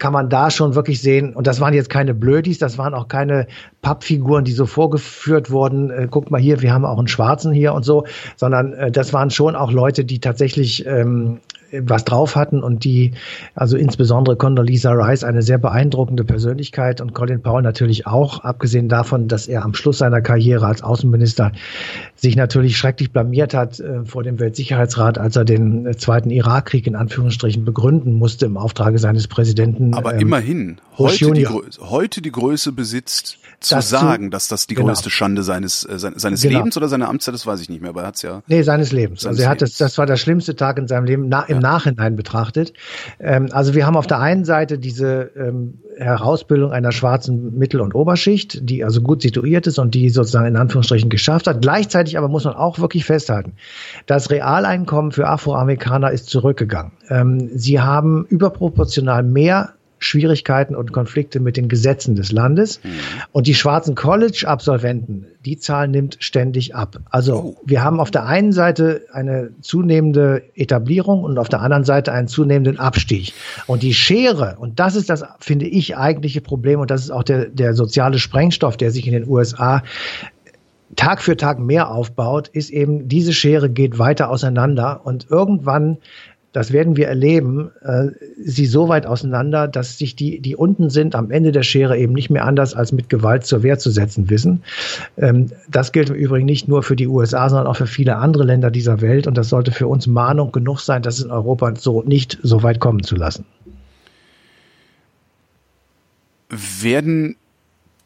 kann 0.00 0.14
man 0.14 0.30
da 0.30 0.50
schon 0.50 0.74
wirklich 0.74 1.00
sehen, 1.00 1.34
und 1.34 1.46
das 1.46 1.60
waren 1.60 1.74
jetzt 1.74 1.90
keine 1.90 2.14
Blödis, 2.14 2.58
das 2.58 2.78
waren 2.78 2.94
auch 2.94 3.06
keine 3.06 3.46
Pappfiguren, 3.82 4.44
die 4.44 4.52
so 4.52 4.64
vorgeführt 4.64 5.50
wurden, 5.50 5.90
äh, 5.90 6.08
guckt 6.10 6.30
mal 6.30 6.40
hier, 6.40 6.62
wir 6.62 6.72
haben 6.72 6.86
auch 6.86 6.98
einen 6.98 7.06
Schwarzen 7.06 7.52
hier 7.52 7.74
und 7.74 7.84
so, 7.84 8.04
sondern 8.34 8.72
äh, 8.72 8.90
das 8.90 9.12
waren 9.12 9.30
schon 9.30 9.54
auch 9.54 9.70
Leute, 9.70 10.06
die 10.06 10.18
tatsächlich 10.18 10.86
ähm, 10.86 11.40
was 11.72 12.04
drauf 12.04 12.36
hatten 12.36 12.62
und 12.62 12.84
die, 12.84 13.12
also 13.54 13.76
insbesondere 13.76 14.36
Condoleezza 14.36 14.92
Rice, 14.92 15.24
eine 15.24 15.42
sehr 15.42 15.58
beeindruckende 15.58 16.24
Persönlichkeit 16.24 17.00
und 17.00 17.14
Colin 17.14 17.42
Powell 17.42 17.62
natürlich 17.62 18.06
auch, 18.06 18.40
abgesehen 18.44 18.88
davon, 18.88 19.28
dass 19.28 19.48
er 19.48 19.64
am 19.64 19.74
Schluss 19.74 19.98
seiner 19.98 20.20
Karriere 20.20 20.66
als 20.66 20.82
Außenminister 20.82 21.52
sich 22.14 22.36
natürlich 22.36 22.76
schrecklich 22.76 23.12
blamiert 23.12 23.54
hat 23.54 23.80
äh, 23.80 24.04
vor 24.04 24.22
dem 24.22 24.38
Weltsicherheitsrat, 24.38 25.18
als 25.18 25.36
er 25.36 25.44
den 25.44 25.86
äh, 25.86 25.96
zweiten 25.96 26.30
Irakkrieg 26.30 26.86
in 26.86 26.96
Anführungsstrichen 26.96 27.64
begründen 27.64 28.12
musste 28.12 28.46
im 28.46 28.56
Auftrage 28.56 28.98
seines 28.98 29.28
Präsidenten. 29.28 29.94
Aber 29.94 30.14
ähm, 30.14 30.20
immerhin, 30.20 30.80
heute 30.98 31.32
die, 31.32 31.46
heute 31.46 32.22
die 32.22 32.32
Größe 32.32 32.72
besitzt, 32.72 33.39
zu 33.60 33.74
das 33.74 33.90
sagen, 33.90 34.24
zu, 34.24 34.30
dass 34.30 34.48
das 34.48 34.66
die 34.66 34.74
genau. 34.74 34.88
größte 34.88 35.10
Schande 35.10 35.42
seines, 35.42 35.84
äh, 35.84 35.98
seines 35.98 36.42
genau. 36.42 36.58
Lebens 36.58 36.76
oder 36.76 36.88
seiner 36.88 37.08
Amtszeit, 37.08 37.34
das 37.34 37.46
weiß 37.46 37.60
ich 37.60 37.68
nicht 37.68 37.80
mehr, 37.82 37.90
aber 37.90 38.02
er 38.02 38.08
hat's 38.08 38.22
ja. 38.22 38.42
Nee, 38.46 38.62
seines 38.62 38.90
Lebens. 38.92 39.20
Seines 39.20 39.38
also 39.38 39.42
er 39.46 39.50
hat 39.50 39.62
das, 39.62 39.76
das 39.76 39.98
war 39.98 40.06
der 40.06 40.16
schlimmste 40.16 40.56
Tag 40.56 40.78
in 40.78 40.88
seinem 40.88 41.04
Leben, 41.04 41.28
na, 41.28 41.42
im 41.42 41.56
ja. 41.56 41.60
Nachhinein 41.60 42.16
betrachtet. 42.16 42.72
Ähm, 43.18 43.48
also 43.52 43.74
wir 43.74 43.86
haben 43.86 43.96
auf 43.96 44.06
der 44.06 44.18
einen 44.18 44.44
Seite 44.44 44.78
diese 44.78 45.30
ähm, 45.36 45.78
Herausbildung 45.98 46.72
einer 46.72 46.92
schwarzen 46.92 47.58
Mittel- 47.58 47.80
und 47.80 47.94
Oberschicht, 47.94 48.58
die 48.62 48.82
also 48.82 49.02
gut 49.02 49.22
situiert 49.22 49.66
ist 49.66 49.78
und 49.78 49.94
die 49.94 50.08
sozusagen 50.08 50.46
in 50.46 50.56
Anführungsstrichen 50.56 51.10
geschafft 51.10 51.46
hat. 51.46 51.60
Gleichzeitig 51.60 52.16
aber 52.16 52.28
muss 52.28 52.44
man 52.44 52.54
auch 52.54 52.78
wirklich 52.78 53.04
festhalten, 53.04 53.52
das 54.06 54.30
Realeinkommen 54.30 55.12
für 55.12 55.28
Afroamerikaner 55.28 56.10
ist 56.10 56.30
zurückgegangen. 56.30 56.92
Ähm, 57.08 57.50
sie 57.54 57.80
haben 57.80 58.24
überproportional 58.26 59.22
mehr 59.22 59.74
Schwierigkeiten 60.00 60.74
und 60.74 60.92
Konflikte 60.92 61.40
mit 61.40 61.56
den 61.56 61.68
Gesetzen 61.68 62.16
des 62.16 62.32
Landes. 62.32 62.80
Mhm. 62.82 62.88
Und 63.32 63.46
die 63.46 63.54
schwarzen 63.54 63.94
College-Absolventen, 63.94 65.26
die 65.44 65.58
Zahl 65.58 65.88
nimmt 65.88 66.16
ständig 66.20 66.74
ab. 66.74 66.98
Also 67.10 67.36
oh. 67.36 67.56
wir 67.64 67.84
haben 67.84 68.00
auf 68.00 68.10
der 68.10 68.26
einen 68.26 68.52
Seite 68.52 69.02
eine 69.12 69.50
zunehmende 69.60 70.42
Etablierung 70.54 71.22
und 71.22 71.38
auf 71.38 71.48
der 71.48 71.60
anderen 71.60 71.84
Seite 71.84 72.12
einen 72.12 72.28
zunehmenden 72.28 72.78
Abstieg. 72.78 73.34
Und 73.66 73.82
die 73.82 73.94
Schere, 73.94 74.56
und 74.58 74.80
das 74.80 74.96
ist 74.96 75.10
das, 75.10 75.22
finde 75.38 75.66
ich, 75.66 75.96
eigentliche 75.96 76.40
Problem, 76.40 76.80
und 76.80 76.90
das 76.90 77.02
ist 77.02 77.10
auch 77.10 77.22
der, 77.22 77.46
der 77.46 77.74
soziale 77.74 78.18
Sprengstoff, 78.18 78.76
der 78.76 78.90
sich 78.90 79.06
in 79.06 79.12
den 79.12 79.28
USA 79.28 79.82
Tag 80.96 81.22
für 81.22 81.36
Tag 81.36 81.60
mehr 81.60 81.90
aufbaut, 81.90 82.48
ist 82.48 82.70
eben, 82.70 83.08
diese 83.08 83.32
Schere 83.32 83.70
geht 83.70 83.98
weiter 83.98 84.28
auseinander 84.28 85.02
und 85.04 85.30
irgendwann 85.30 85.98
das 86.52 86.72
werden 86.72 86.96
wir 86.96 87.06
erleben, 87.06 87.70
äh, 87.80 88.08
sie 88.42 88.66
so 88.66 88.88
weit 88.88 89.06
auseinander, 89.06 89.68
dass 89.68 89.98
sich 89.98 90.16
die, 90.16 90.40
die 90.40 90.56
unten 90.56 90.90
sind, 90.90 91.14
am 91.14 91.30
Ende 91.30 91.52
der 91.52 91.62
Schere 91.62 91.96
eben 91.96 92.12
nicht 92.12 92.30
mehr 92.30 92.44
anders 92.44 92.74
als 92.74 92.90
mit 92.90 93.08
Gewalt 93.08 93.44
zur 93.44 93.62
Wehr 93.62 93.78
zu 93.78 93.90
setzen 93.90 94.30
wissen. 94.30 94.62
Ähm, 95.16 95.50
das 95.68 95.92
gilt 95.92 96.10
im 96.10 96.16
Übrigen 96.16 96.46
nicht 96.46 96.66
nur 96.66 96.82
für 96.82 96.96
die 96.96 97.06
USA, 97.06 97.48
sondern 97.48 97.68
auch 97.68 97.76
für 97.76 97.86
viele 97.86 98.16
andere 98.16 98.42
Länder 98.44 98.70
dieser 98.70 99.00
Welt. 99.00 99.28
Und 99.28 99.36
das 99.36 99.48
sollte 99.48 99.70
für 99.70 99.86
uns 99.86 100.08
Mahnung 100.08 100.50
genug 100.50 100.80
sein, 100.80 101.02
das 101.02 101.20
in 101.20 101.30
Europa 101.30 101.74
so 101.76 102.02
nicht 102.02 102.38
so 102.42 102.62
weit 102.64 102.80
kommen 102.80 103.04
zu 103.04 103.14
lassen. 103.14 103.44
Werden 106.48 107.36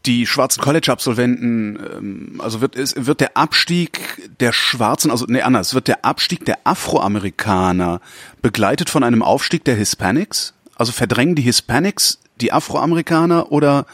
die 0.06 0.26
schwarzen 0.26 0.60
College-Absolventen, 0.62 1.78
ähm, 1.78 2.40
also 2.42 2.60
wird, 2.60 2.76
es 2.76 2.94
wird 3.06 3.20
der 3.20 3.36
Abstieg 3.36 4.00
der 4.40 4.52
Schwarzen, 4.52 5.10
also 5.10 5.24
nee, 5.28 5.42
anders, 5.42 5.74
wird 5.74 5.88
der 5.88 6.04
Abstieg 6.04 6.44
der 6.44 6.58
Afroamerikaner 6.64 8.00
begleitet 8.42 8.90
von 8.90 9.02
einem 9.02 9.22
Aufstieg 9.22 9.64
der 9.64 9.76
Hispanics? 9.76 10.54
Also 10.76 10.92
verdrängen 10.92 11.34
die 11.34 11.42
Hispanics 11.42 12.18
die 12.40 12.52
Afroamerikaner 12.52 13.52
oder 13.52 13.86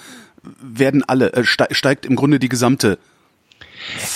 werden 0.63 1.05
alle, 1.05 1.33
äh, 1.35 1.45
steigt 1.45 2.07
im 2.07 2.17
Grunde 2.17 2.39
die 2.39 2.49
gesamte 2.49 2.99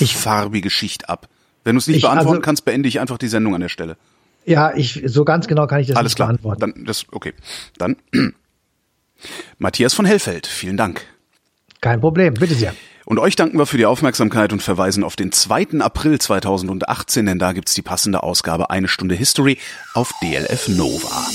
ich, 0.01 0.17
farbige 0.17 0.71
Schicht 0.71 1.09
ab? 1.09 1.29
Wenn 1.63 1.77
du 1.77 1.79
es 1.79 1.87
nicht 1.87 1.99
ich, 1.99 2.03
beantworten 2.03 2.37
also, 2.37 2.41
kannst, 2.41 2.65
beende 2.65 2.89
ich 2.89 3.01
einfach 3.01 3.19
die 3.19 3.29
Sendung 3.29 3.55
an 3.55 3.61
der 3.61 3.69
Stelle. 3.69 3.97
Ja, 4.45 4.75
ich 4.75 5.03
so 5.07 5.25
ganz 5.25 5.47
genau 5.47 5.67
kann 5.67 5.81
ich 5.81 5.87
das 5.87 5.97
Alles 5.97 6.11
nicht 6.11 6.17
klar. 6.17 6.29
beantworten. 6.29 6.61
Dann 6.61 6.85
das 6.85 7.07
okay. 7.13 7.33
Dann 7.79 7.97
Matthias 9.59 9.95
von 9.95 10.05
Hellfeld, 10.05 10.47
vielen 10.47 10.77
Dank. 10.77 11.07
Kein 11.85 12.01
Problem, 12.01 12.33
bitte 12.33 12.55
sehr. 12.55 12.75
Und 13.05 13.19
euch 13.19 13.37
danken 13.37 13.59
wir 13.59 13.67
für 13.67 13.77
die 13.77 13.85
Aufmerksamkeit 13.85 14.55
und 14.55 14.63
verweisen 14.63 15.05
auf 15.05 15.17
den 15.17 15.33
2. 15.33 15.81
April 15.81 16.19
2018, 16.19 17.27
denn 17.27 17.39
da 17.39 17.53
gibt's 17.53 17.75
die 17.75 17.83
passende 17.83 18.23
Ausgabe 18.23 18.71
Eine 18.71 18.89
Stunde 18.89 19.15
History 19.15 19.59
auf 19.93 20.11
DLF 20.23 20.69
Nova. 20.69 21.27